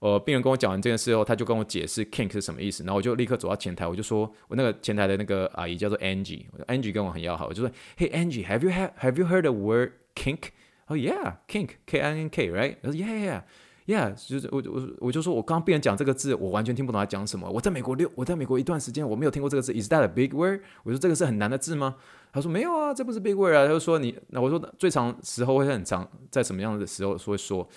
[0.00, 2.82] 呃，病人跟我讲完这件事后，他就跟我解释 king 是什么意思。
[2.82, 10.48] 然后我就立刻走到前台，我就说，我那个前台的那个阿姨叫做 Angie，Angie 跟我很要好，我就说，Hey Angie，have you have have you heard the word kink？
[10.88, 12.78] 哦，yeah，kink，K I N K，right？
[12.82, 13.24] 我说，yeah，yeah。
[13.30, 13.42] Yeah，
[13.86, 17.46] Yeah，就是我我我就说，我刚刚病人讲这个字，我完全听不懂他讲什么。
[17.50, 19.74] 我在美国六，我在美国一段时间，我没有听过这个字。
[19.74, 20.62] Is that a big word？
[20.84, 21.96] 我说这个是很难的字吗？
[22.32, 23.66] 他说没有啊，这不是 big word 啊。
[23.66, 27.68] 他就说你，那我说最长时候会很长，在什么样的时候会说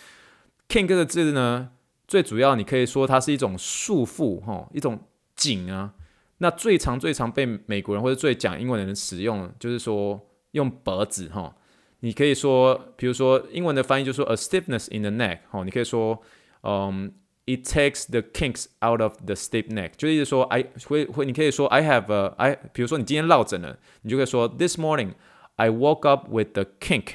[0.69, 1.71] king 这个字呢？
[2.07, 4.97] 最主要你可以说它是一种束缚哈，一种
[5.35, 5.93] 紧啊。
[6.37, 10.17] 那最常最常被美国人或者最讲英文的人使用，就是说
[10.51, 11.53] 用脖子哈。
[12.00, 16.20] 你可以说，比如说英文的翻译就是说 a stiffness in the neck，好，你可以说，
[16.62, 17.12] 嗯，
[17.46, 25.10] it takes the kinks out of the stiff neck，就意思说，I 会会，你可以说 I have a I，比如说你今天落枕了，你就可以说 This morning
[25.54, 27.14] I woke up with the kink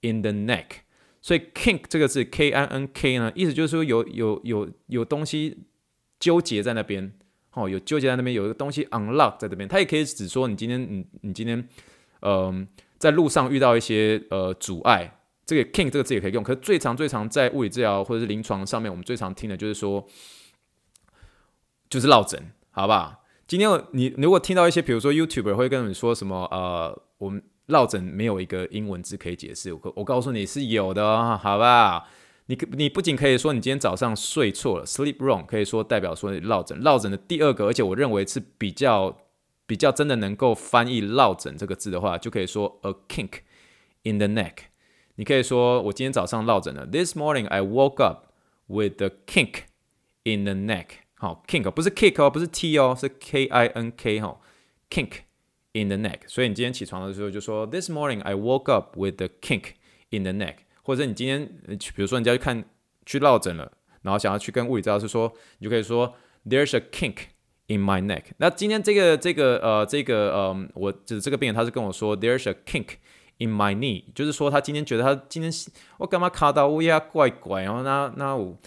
[0.00, 0.80] in the neck，
[1.22, 5.58] 所以 kink 这个字 K I N K 呢，意思就是说有有有有东西
[6.18, 7.12] 纠结在那边，
[7.52, 11.68] 哦，有纠结在那边，有一个东西 unlock 在这边，它也可以指说你今天你你今天，
[12.22, 12.66] 嗯。
[13.03, 16.41] 在路上遇到一些呃阻碍，这个 kink 这个字也可以用。
[16.41, 20.07] 可是最常最常在物理治疗或者是临床上面，我们最常听的就是说，
[21.89, 22.41] 就是落枕，
[22.71, 23.25] 好不好？
[23.45, 32.07] 今天你如果听到一些，比如说 YouTuber 会跟你说什么，呃，我们落枕没有一个英文字可以解释，我我告诉你是有的，好吧？
[32.45, 36.79] 你你不仅可以说你今天早上睡错了，sleep wrong，可以说代表说你落枕。
[36.79, 39.17] 落枕的第二个，而且我认为是比较。
[39.65, 43.39] 比较真的能够翻译“落枕”这个字的话，就可以说 “a kink
[44.03, 44.53] in the neck”。
[45.15, 46.85] 你可以说我今天早上落枕了。
[46.87, 48.31] This morning I woke up
[48.67, 49.65] with a kink
[50.23, 50.87] in the neck。
[51.15, 54.39] 好，kink 不是 kick 哦，不是 t 哦，是 k i n k 哈
[54.89, 55.11] ，kink
[55.73, 56.21] in the neck。
[56.27, 59.75] 所以你今天起床的时候就说 “This morning I woke up with a kink
[60.09, 60.55] in the neck”。
[60.81, 61.47] 或者你今天，
[61.95, 62.65] 比如说你要去看
[63.05, 67.32] 去落枕了，然后想要去跟物理治疗师说，你就可以说 “There's a kink”。
[67.67, 68.23] In my neck。
[68.37, 72.95] 那今天这个这个呃这个呃，我就是这个病人，他是跟我说，There's a kink
[73.37, 75.49] in my knee，就是说他今天觉得他今天
[75.97, 78.57] 我干嘛卡到乌鸦怪怪，然后那那我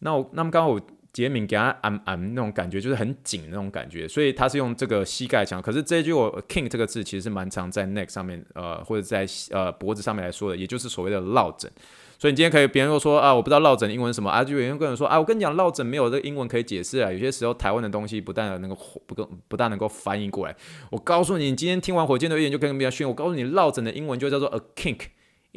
[0.00, 0.80] 那我那么刚好我
[1.12, 5.62] 杰敏给他按按那种感觉，就是很紧那种感觉，所以他是用这个膝盖讲。
[5.62, 11.70] 可是这句我 kink 这个字其实是蛮常在 neck 上面呃或者在呃脖子上面来说的，也就是所谓的落枕。
[12.18, 17.12] 所以你今天可以，别人又说啊，我不知道落枕英文什么啊，就有人跟人说啊，我跟你讲，落枕没有这个英文可以解释啊。
[17.12, 20.56] 有些时候台湾的东西不但能够不够，不但能够翻译过来。
[20.90, 23.06] 我告诉你，你今天听完火箭队预言就跟别人训。
[23.06, 25.00] 我告诉你，落枕的英文就叫做 a kink。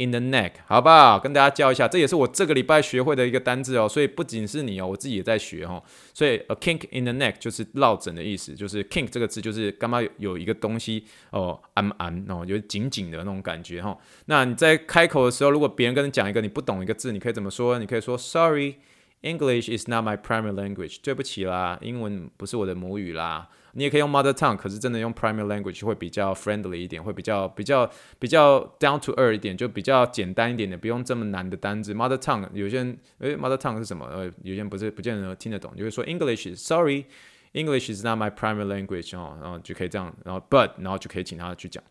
[0.01, 1.19] In the neck，好不好？
[1.19, 3.85] 跟大家教一下，这也是我这个礼拜学会的一个单字哦。
[3.85, 5.83] 所以不仅是你哦，我自己也在学哦。
[6.13, 13.97] 所以 a kink in the neck 就是落枕的意思，就是 kink 这个字就是刚刚有一个东西哦，按按哦，有紧紧的那种感觉哈、哦。
[14.27, 17.77] 那你在开口的时候，如果别人跟你讲一个你不懂一个字，你可以怎么说？
[17.77, 18.75] 你可以说 Sorry,
[19.21, 20.99] English is not my primary language。
[21.03, 23.49] 对不起啦，英文不是我的母语啦。
[23.79, 31.93] 你也可以用 mother tongue，可是真的用 primary language 会比较 friendly 一点，会比较比较比较 down to earth 一点，就比较简单一点的，不用这么难的单字。
[31.93, 34.05] mother tongue 有些人，诶，mother tongue 是什么？
[34.07, 41.81] 呃，有些人不是不见得听得懂，你会说 English，sorry，English is not my primary language 哦，然后就可以这样，然后 but，然后就可以请他去讲。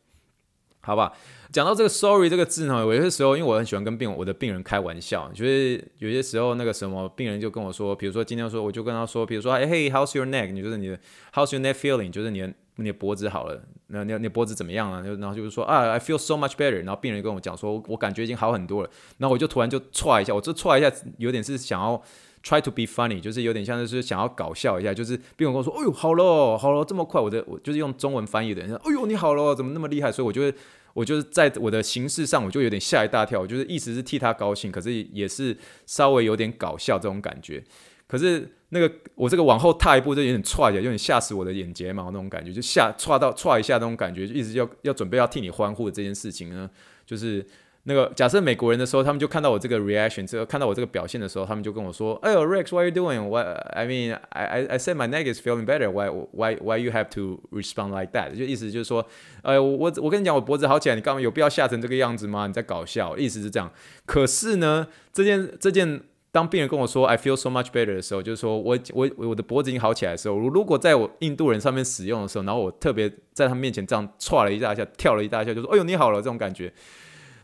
[0.89, 1.13] 好吧？
[1.53, 10.51] 讲到这个 “sorry” 这个字呢，有些时候因为我很喜欢跟病我的病人开玩笑，就是有些时候那个什么病人就跟我说，比如说今天说我就跟他说，比如说哎嘿，how's your neck？
[10.51, 10.99] 你就是你的
[11.35, 12.11] how's your neck feeling？
[12.11, 15.03] 就是你的你的脖子好了，那你你脖子怎么样啊？
[15.03, 16.83] 然后就是说啊，I feel so much better。
[16.85, 18.91] 然后病人跟我讲说，我感觉已经好很多了。
[19.19, 22.03] 然后我就突然就踹一下，我这踹一下有点是想要
[22.43, 30.13] try to be funny，就是有点像是想要搞笑一下，就是病人跟我说，哎呦好了好了这么快，我的我就是用中文翻译的，哎呦你好了怎么那么厉害？
[30.13, 30.55] 所以我就会。
[30.95, 33.41] 我就是在我的形式上，我就有点吓一大跳。
[33.41, 37.63] 我就是一直是替他高兴，可是也是稍微有点搞笑这种感觉。
[38.07, 46.69] 可是那个我这个往后踏一步，就有点踹起来，有点吓死我的眼睫毛那种感觉，就吓踹到踹一下那种感觉，就一直要要准备要替你欢呼的这件事情呢，
[47.07, 47.47] 就是。
[47.89, 55.91] 那个假设美国人的时候，他们就看到我这个 reaction，这个看到我这个表现的时候，他们就跟我说：“哎呦，Rex，what are you doing？What I mean，I I I said my neck is feeling better.
[55.91, 59.07] Why why why you have to respond like that？” 就意思就是说，
[59.41, 62.47] 哎，我我跟你讲，我脖子好起来，你干嘛有必要吓成这个样子吗？
[62.47, 63.73] 你在搞笑，意思是这样。
[64.05, 76.71] 可是呢，这件这件，当病人跟我说 “I feel so much better” 的时候，就是说我我我的脖子已经好起来的时候，如果在我印度人上面使用的时候，然后我特别在他面前这样唰了一大下，跳了一大下，就说：“哎呦，你好了。”这种感觉。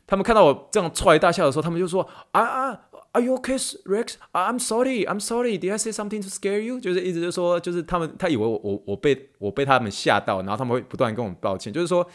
[0.06, 2.80] 他们看到我这样踹大笑的时候，他们就说：“啊啊
[3.12, 4.14] ，Are you okay, Rex?
[4.32, 5.58] I'm sorry, I'm sorry.
[5.58, 12.06] Did I say something to scare you？” 就是一直就说，就是他们他以为我我我被我被他们吓到，然后他们会不断跟我们抱歉，就是说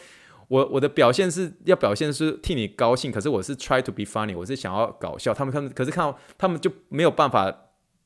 [0.48, 5.34] 我我的表现是要表现是替你高兴，可是我是 try to be funny，我是想要搞笑。
[5.34, 7.54] 他们他们可是看到他们就没有办法。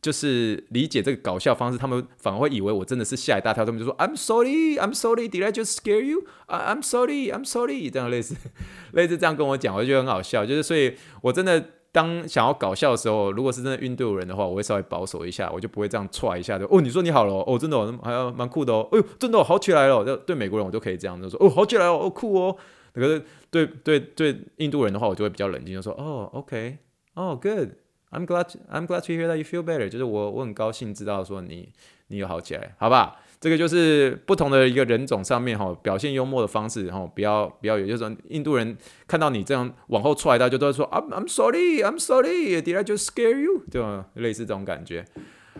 [0.04, 3.64] 就是理解这个搞笑方式，他们反而会以为我真的是吓一大跳。
[3.64, 6.24] 他们就说：“I'm sorry, I'm sorry, did I just scare you?
[6.46, 8.36] I'm sorry, I'm sorry。”这样类似
[8.92, 10.44] 类似这样跟我讲，我就觉得很好笑。
[10.44, 16.66] 就是所以，我真的当想要搞笑的时候，如果是真的印度人的话，我会稍微保守一下，我就不会这样踹一下就。
[16.66, 18.86] 哦，你说你好了哦，真的哦，还要蛮酷的哦。
[18.92, 20.04] 哎呦，真的哦，好起来了。
[20.04, 22.54] 就对美国人我都可以这样，就说哦，好起来了哦，酷哦。
[22.92, 26.76] 可是对对对印度人的话，我就会比较冷静，就说哦，OK，
[27.14, 27.70] 哦，good。
[28.14, 29.88] I'm glad, I'm glad to hear that you feel better。
[29.88, 31.68] 就是我，我很高兴知道说你，
[32.06, 33.16] 你有好起来，好吧？
[33.40, 38.76] 这个就是不同的一个人种上面哈，表现幽默的方式，然后不要不要有，就是说印度人
[39.08, 43.64] 看到你这样往后踹到，就都会说 I'm I'm sorry, I'm sorry, did I just scare you？
[43.70, 44.06] 对吧？
[44.14, 45.04] 类似这种感觉，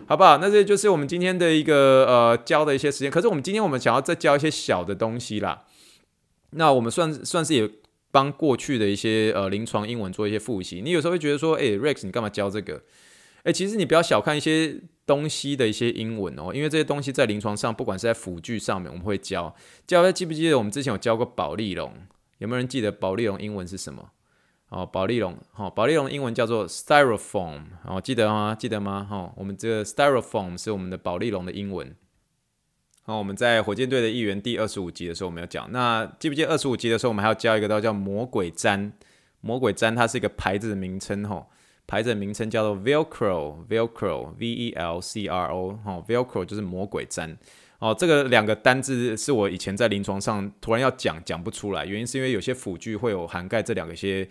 [0.07, 0.37] 好不好？
[0.37, 3.11] 那这就是我们今天的一个呃教的一些时间。
[3.11, 5.63] 可是我们今天我们想要再教一些小的东西啦，
[6.51, 7.69] 那我们算算是也。
[8.15, 12.81] 帮过去的一些呃临床英文做一些复习，你有时候会觉得说，诶，Rex，你干嘛教这个？
[13.43, 19.53] 诶，其实你不要小看一些东西的一些英文哦，因为这些东西在临床上，不管是在辅具上面，我们会教。
[19.85, 21.91] 教大家记不记得我们之前有教过保丽龙？
[22.37, 24.11] 有没有人记得保丽龙英文是什么？
[24.69, 28.55] 哦，保丽龙，好，保丽龙英文叫做 Styrofoam，哦，记得吗？
[28.57, 29.05] 记得吗？
[29.09, 31.93] 哈，我们这个 Styrofoam 是我们的保丽龙的英文。
[33.07, 35.71] 好，我们在火箭队的一员第二十五集的时候，我们要讲。
[35.71, 38.91] 那记不记得二十五集的时候，我们还要教一个叫叫魔鬼毡。
[39.41, 41.45] 魔鬼毡它是一个牌子的名称，吼，
[41.85, 47.37] 牌子的名称叫做 Velcro，Velcro，V E L C R O，吼，Velcro 就是魔鬼毡。
[47.77, 54.27] 哦，这个两个单字是我以前在临床上突然要讲讲不出来，原因是因为有些辅具会有涵盖这两个些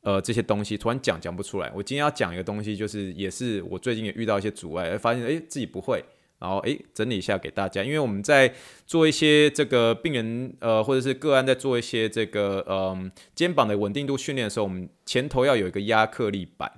[0.00, 1.70] 呃这些东西，突然讲讲不出来。
[1.74, 6.02] 我今天要讲一个东西，就是也是我最近也遇到一些阻碍，发现诶自己不会。
[6.38, 8.52] 然后诶，整理一下给大家，因为我们在
[8.86, 16.70] 做一些这个病人呃，或者是个案在做一些这个嗯、肩膀的稳定度训练的时候，我们前头要有一个压克力板。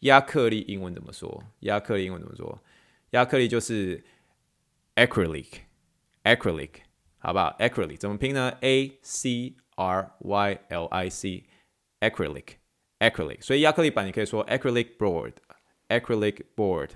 [0.00, 1.44] 压克力英文怎么说？
[1.60, 2.62] 压克力英文怎么说？
[3.10, 4.04] 压克力就是
[4.96, 6.70] acrylic，acrylic，
[7.18, 13.40] 好不好？acrylic 怎么拼呢？A C R Y L I C，acrylic，acrylic。
[13.40, 16.90] 所以压克力板你可以说 acrylic board，acrylic board，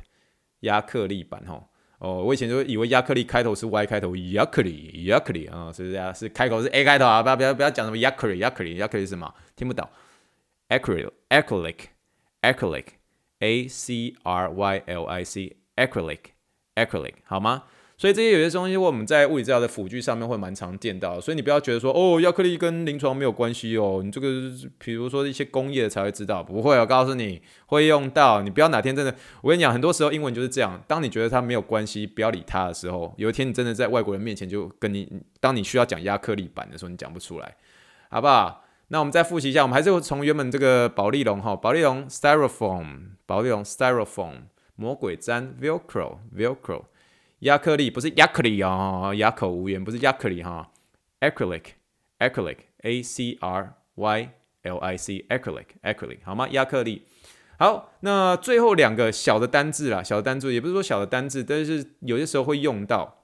[0.60, 1.68] 压克力板吼。
[1.98, 6.12] 哦，我以前就以为亚克力开头是 Y 开头，亚克力，亚克力啊，是不是啊？
[6.12, 7.20] 是开口是 A 开头啊！
[7.22, 9.34] 不要不要不要讲什么亚克力，亚克力，亚克力是什么？
[9.56, 9.84] 听不懂。
[10.68, 17.64] acrylic，acrylic，acrylic，A C R Y L I C，acrylic，acrylic，好吗？
[17.98, 37.56] 所以这些有些东西，我们在物理治疗的辅具上面会蛮常见到，所以你不要觉得说，哦，亚克力跟临床没有关系哦，你这个比如说一些工业才会知道，不会，我告诉你会用到，你不要哪天真的，我跟你讲，很多时候英文就是这样，当你觉得它没有关系，不要理它的时候，有一天你真的在外国人面前就跟你，当你需要讲亚克力板的时候，你讲不出来，
[38.10, 38.64] 好不好？
[38.90, 44.34] 那我们再复习一下，我们还是从原本这个保丽龙哈，保丽龙 Styrofoam，保丽龙 Styrofoam，
[44.76, 46.82] 魔鬼毡 Velcro，Velcro。
[47.40, 50.70] 亚克力不是亚克力啊，哑口无言，不是亚克力哈
[51.20, 54.30] ，acrylic，acrylic，a c r y
[54.62, 56.48] l i c，acrylic，acrylic，好吗？
[56.50, 57.04] 亚克力。
[57.58, 63.16] 好，那最后两个小的单字啦，小的单字也不是说小的单字，但是有些时候会用到。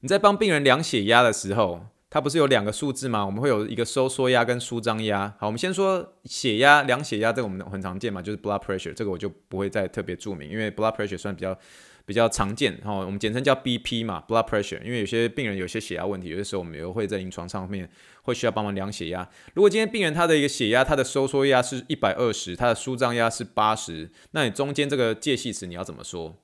[0.00, 3.24] 你在帮病人量血压的时候，它不是有两个数字吗？
[3.24, 5.32] 我们会有一个收缩压跟舒张压。
[5.38, 11.56] 好，我们先说血压，量血压这个我们很常见嘛，就是 blood pressure，这个我就不会再特别注明，因为 blood pressure 算比较
[12.04, 12.76] 比较常见。
[12.78, 14.82] 哈，我们简称叫 BP 嘛，blood pressure。
[14.82, 17.88] 因为有些病人有些血压问题，有些时候我们也会在临床上面
[18.22, 19.28] 会需要帮忙量血压。
[19.54, 26.36] 如果今天病人他的一个血压，他的收缩压是一百二十，他的舒张压是八十，那你中间这个介系词你要怎么说？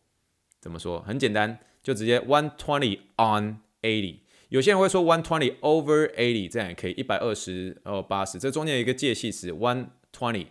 [0.60, 1.00] 怎么说？
[1.02, 4.18] 很简单，就直接 one twenty on eighty。
[4.48, 10.46] 有些人会说 one twenty over eighty，这样也可以，一百二十哦八十，这中间有一个介系词 one twenty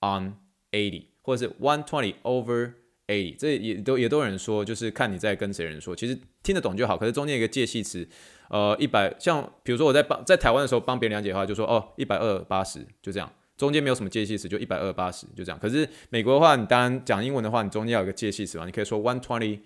[0.00, 0.34] on
[0.72, 2.72] eighty，或者是 one twenty over
[3.06, 6.96] A，这也都也都有人说，就是看你在跟谁人说，其实听得懂就好。
[6.96, 8.08] 可是中间有一个介系词，
[8.48, 15.58] 呃，一百，像比如说我在帮在台湾的时候帮别人讲解的话，就说哦一百二八十，就这样，中间没有什么介系词，就一百二八十，就这样。
[15.58, 19.60] 可是美国的话，你当然讲英文的话，你中间要有个介系词嘛，你可以说 one twenty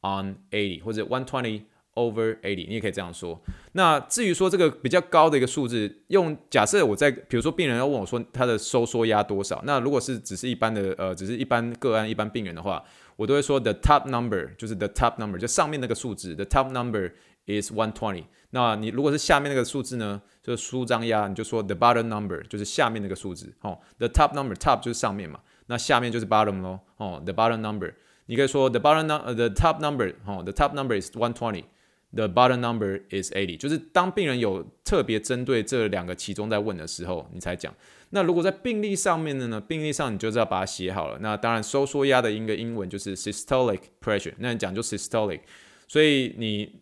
[0.00, 1.62] on eighty，或者 one twenty。
[1.94, 3.38] Over eighty，你也可以这样说。
[3.72, 12.82] 那至于说这个比较高的一个数字，用假设我在，比如说病人要问我说他的收缩压多少，那如果是只是一般的呃，只是一般个案、一般病人的话，
[13.16, 17.10] 我都会说 the top number 就是 the top number 就上面那个数字，the top number
[17.46, 18.24] is one twenty。
[18.50, 23.52] 那你如果是下面那个数字呢，就是舒张压，你就说 the bottom number 就是下面那个数字。
[23.62, 26.80] 哦，the top number top 就是上面嘛，那下面就是 bottom 咯。
[26.98, 27.92] 哦，the bottom number
[28.26, 31.64] 你可以说 the bottom num the top number 哦，the top number is one twenty。
[32.12, 37.72] The bottom number is eighty，就是当病人有特别针对这两个其中在问的时候，你才讲。
[38.10, 39.60] 那如果在病历上面的呢？
[39.60, 41.16] 病历上你就是要把它写好了。
[41.20, 45.38] 那当然收缩压的一个英文就是 systolic pressure，那你讲就 systolic。
[45.86, 46.80] 所以你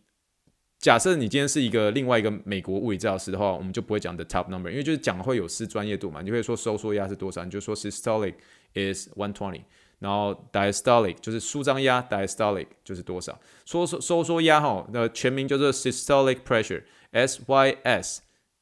[0.79, 6.23] 假设你今天是一个另外一个美国物理治疗师的话，我们就不会讲 the top number，因为就是讲会有失专业度嘛。
[6.23, 7.45] 你会说收缩压是多少？
[7.45, 8.33] 你就说 systolic
[8.73, 9.61] is one twenty。
[10.00, 13.40] 然后 diastolic 就是舒张压，diastolic 就是多少？
[13.66, 18.22] 收缩收缩压哈，那全名就是 systolic pressure，S Y S，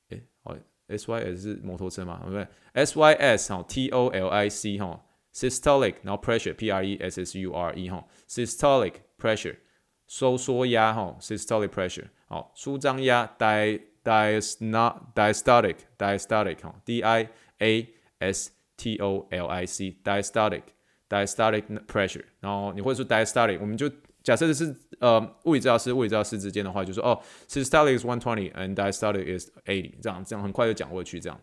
[0.10, 0.56] 诶，哦，
[0.88, 2.19] S Y S 是摩托车嘛？
[2.23, 2.48] 对不对？
[2.73, 5.03] S Y S 哈，T O L I C 哈，
[5.34, 9.57] systolic，然后 pressure，P R E S S U R E 哈，systolic pressure，
[10.06, 17.88] 收缩压哈，systolic pressure，好，舒张压，di diastolic，diastolic 哈，D I A
[18.19, 20.61] S T O L I C，diastolic。diastolic
[21.09, 23.89] Diastolic pressure，然后你会说 diastolic，我们就
[24.24, 31.41] 假设是呃物理治疗师、物理治疗师之间的话，就说哦，systolic is one twenty and diastolic is eighty，这样这样很快就讲过去这样。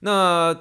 [0.00, 0.52] 那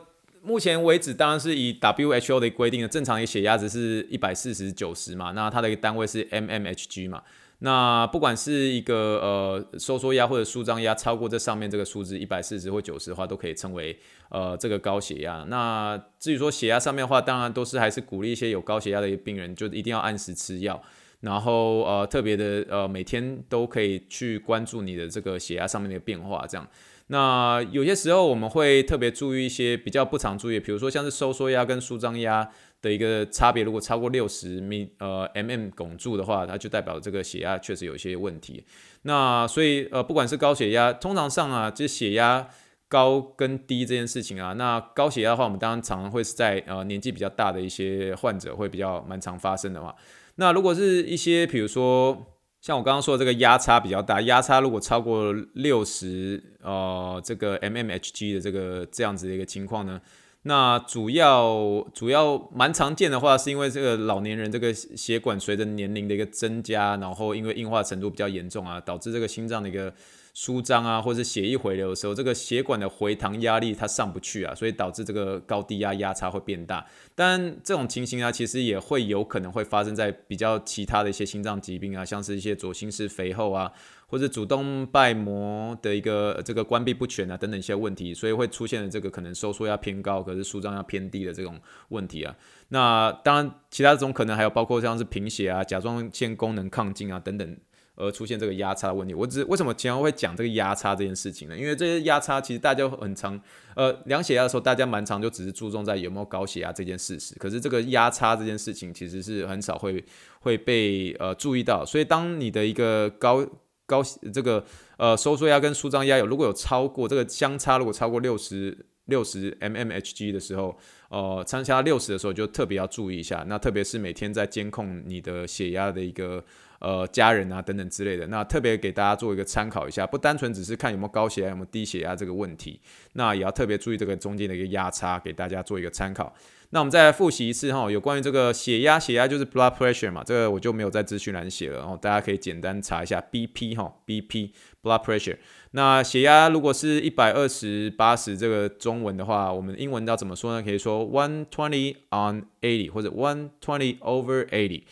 [0.44, 7.24] 目前为止，当然是以 WHO 的规定的正常的血压值是一百四十九十嘛，那它的一个单位是 mmHg 嘛。
[7.64, 13.96] 那不管是一个呃收缩压或者舒张压超过这上面这个数字一百四十或九十的话，都可以称为
[14.30, 15.46] 呃这个高血压。
[15.48, 20.82] 那至于说血压上面的话，当然都是还是鼓励一些有高血压的一个病人，就一定要按时吃药，
[21.20, 26.68] 然后呃特别的呃每天都可以去关注你的这个血压上面的变化这样。
[27.08, 32.50] 那有些时候我们会特别注意一些比较不常注意，比如说像是收缩压跟舒张压。
[32.82, 38.66] 的一个差别，如果超过六十米呃 mm 汞柱的话，它就代表这个血压确实有一些问题。
[39.04, 42.48] 那所以呃，不管是高血压，通常上啊，就是血压
[42.88, 49.94] 高跟低这件事情啊，那高血压的话，我们当然常常会是在呃年纪比较大的一些患者会比较蛮常发生的嘛。
[50.36, 52.18] 那如果是一些比如说
[52.62, 60.02] 像我刚刚说的这个压差比较大，压差如果超过六十呃这个 mmHg 的这个这样子的一个情况呢？
[60.44, 69.94] 那主要主要蛮常见的话，是因为这个老年人这个血管随着年龄的一个增加，然后因为硬化程度比较严重啊，导致这个心脏的一个
[70.34, 76.84] 舒张啊，或者是血液回流的时候，这个血管的回弹压力它上不去啊，所以导致这个高低压压差会变大。
[77.14, 83.72] 但这种情形啊，其实也会有可能会发生在比较其他的一些心脏疾病啊，像是一些左心室肥厚啊。
[84.12, 91.58] 或者主动脉膜的一个这个关闭不全啊，等等一些问题，所以会出现的这个可能收缩压偏高，可是舒张压偏低的这种
[91.90, 92.36] 问题啊。
[92.68, 97.58] 那当然，其他这种可能还有包括像是贫血啊、甲状腺功能亢进啊等等，
[97.96, 99.14] 而出现这个压差问题。
[99.14, 101.58] 我只为什么经常会讲这个压差这件事情呢？
[101.58, 103.40] 因为这些压差其实大家很常，
[103.76, 110.04] 呃，量血压的时候大家蛮常就只是注重在有没有高血压这件事实，可是这个压差这件事情其实是很少会
[110.42, 111.86] 会被呃注意到。
[111.86, 113.46] 所以当你的一个高
[113.92, 114.02] 高
[114.34, 114.64] 这个
[114.98, 120.78] 呃收缩压跟舒张压有如果有超过这个相差如果超过六十六十 mmHg 的时候，
[121.10, 123.44] 呃相差六十的时候就特别要注意一下。
[123.48, 126.42] 那特别是每天在监控你的血压的一个
[126.80, 128.26] 呃家人啊等等之类的。
[128.28, 132.80] 那特别给大家做一个参考一下，不单纯只是看有没有高血压、有没有低血压这个问题，
[133.14, 136.34] 那也要特别注意这个中间的一个压差，给大家做一个参考。
[136.74, 145.38] 那我们再来复习一次哈，有关于这个血压，血压就是 blood pressure 嘛，这个我就没有在资讯栏写了，然后大家可以简单查一下 BP 哈，BP blood pressure。
[145.72, 150.64] 那血压如果是一百二十八十这个中文的话，我们英文要怎么说呢？
[150.64, 154.84] 可以说 one twenty on eighty 或者 one twenty over eighty。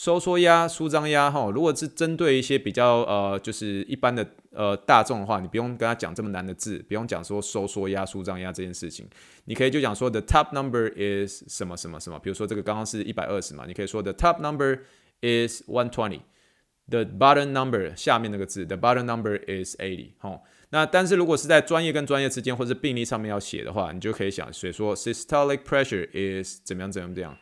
[0.00, 9.06] 收缩压、舒张压哈，如果是针对一些比较呃，就是一般的呃大众的话，你不用跟他讲这么难的字，不用讲说收缩压、舒张压这件事情，
[9.44, 14.78] 你可以就讲说 the top number is 什么什么什么，比如说这个刚刚是一百二十嘛，你可以说 the top number
[15.20, 20.40] is one twenty，the bottom number 下面那个字 the bottom number is eighty 哈。
[20.70, 27.14] 那但是如果是在专业跟专业之间或者病例上面要写的话，你就可以想，所以说 systolic pressure is 怎么样怎么样。
[27.14, 27.38] 怎么样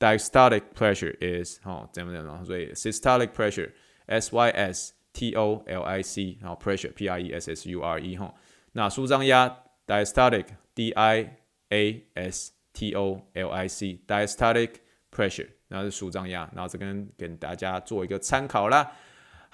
[0.00, 3.70] ，diastolic pressure is 哦，怎么怎么样，所以 systolic pressure
[4.06, 7.80] S Y S T O L I C，然后 pressure P R E S S U
[7.80, 8.34] R E 哈。
[8.72, 11.36] 那舒张压 diastolic D I
[11.70, 14.70] A S T O L I C diastolic
[15.10, 18.92] pressure，然后是舒张压，然后这边给大家做一个参考啦。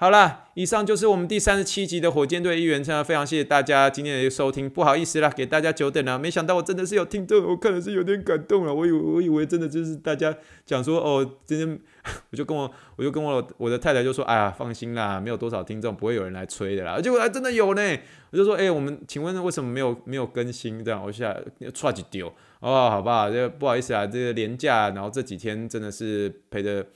[0.00, 6.16] 好啦，以上就是我们第三十七集的火箭队一员，真的非常谢谢大家今天的收听，不好意思啦，给大家久等了。
[6.16, 8.72] 没想到我真的是有听众，我看的是有点感动了。
[8.72, 10.32] 我以为我以为真的就是大家
[10.64, 11.76] 讲说哦，今天
[12.30, 17.00] 我就跟我我就跟我我的太太就说，哎呀，放心啦，没有多少听众，不会有人来催的啦。
[17.00, 17.98] 结果还真的有呢，
[18.30, 20.84] 我就说，哎、我们请问为什么没有没有更新？
[20.84, 22.28] 这样我现在唰几丢
[22.60, 26.86] 哦，好吧，这不好意思啊，这个连假，然后这几天真的是陪着。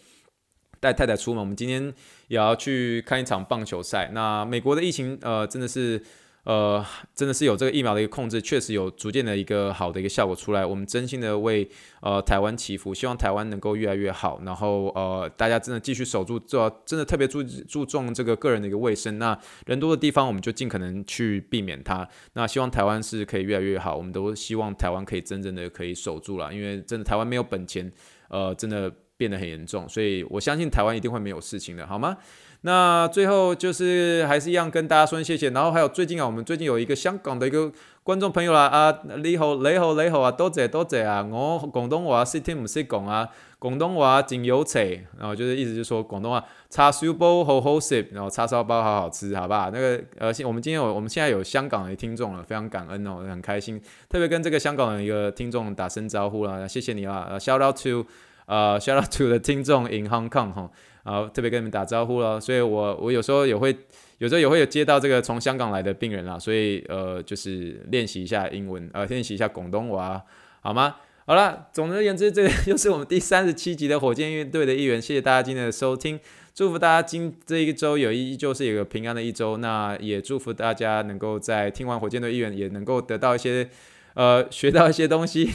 [0.83, 1.95] 带太太出门，我们今天
[2.27, 4.11] 也要去看一场棒球赛。
[4.13, 6.03] 那美国的疫情，呃，真的是，
[6.43, 6.85] 呃，
[7.15, 10.67] 真的是有这个疫苗的一个控制，确实有逐渐的一个好的一个效果出来。
[10.67, 14.41] 我们真心的为呃台湾祈福，希望台湾能够越来越好。
[14.45, 19.21] 然后呃，大家真的继续守住，做真的特别注注重这个个人的一个卫生。
[19.21, 22.09] 那人多的地方，我们就尽可能去避免它。
[22.33, 23.97] 那希望台湾是可以越来越好。
[23.97, 27.89] 我们都希望台湾可以真正的可以守住了，因为真的台湾没有本钱，
[28.29, 28.93] 呃，真的。
[29.23, 32.16] 变得很严重，所以我相信台湾一定会没有事情的，好吗？
[32.65, 37.70] 那最后就是还是一样跟大家说谢谢，然后还有最近啊，我们最近有一个香港的一个
[38.03, 43.28] 观众朋友啦，啊，你好，你好，你好啊，多谢多谢啊，我广东话识听唔识讲啊，
[43.59, 49.70] 广东话真有趣，然后就是意思就是说广东话叉烧包好好食，然后叉烧包好好吃，好不好？
[49.73, 58.07] 那个呃，我们今天有我们现在有香港的听众了，非常感恩哦，很开心，特别跟这个香港的一个听众打声招呼了，谢谢你啊，shout out to。
[58.47, 60.70] 呃、，shout out to 的听众 in Hong Kong 哈，
[61.05, 62.40] 啊，特别跟你们打招呼了。
[62.40, 63.77] 所以我我有时候也会，
[64.19, 70.23] 有时候也会有接到这个从香港来的病人啦，所以呃，就是练习一下英文，呃，练习一下广东话，
[70.60, 70.97] 好吗？
[71.24, 75.01] 好了，总而言之，这个又是我们第三十七集的火箭乐队的一员。
[75.01, 76.19] 谢谢大家今天的收听，
[76.52, 79.56] 祝福大家今这一周有依旧是一个平安的一周。
[79.59, 83.70] 那也祝福大家能够在听完火箭队一员，也能够得到一些
[84.14, 85.48] 呃，学到一些东西，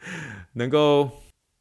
[0.54, 1.10] 能够。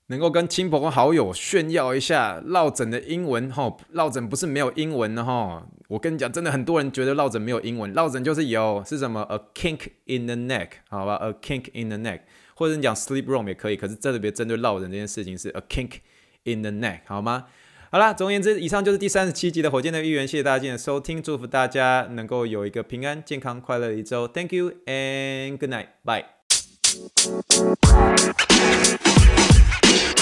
[0.09, 5.63] 能够跟亲朋好友炫耀一下落枕的英文哈，落枕不是没有英文的哈。
[5.87, 12.21] 我跟你讲，真的很多人觉得落枕没有英文，落枕就是有，是什么？A kink in the neck，好吧？A kink in the neck，
[12.55, 13.77] 或者你讲 sleep room 也可以。
[13.77, 15.97] 可是特别针对落枕这件事情是 a kink
[16.43, 17.45] in the neck，好吗？
[17.91, 24.27] 好啦，总而言之，以上就是第三十七集的火箭队一员，谢谢大家今天的收听，祝福大家能够有一个平安、健康、快乐的一周。
[24.27, 26.25] Thank you and good night, bye.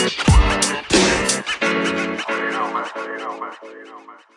[0.08, 0.16] you
[2.54, 4.37] know man.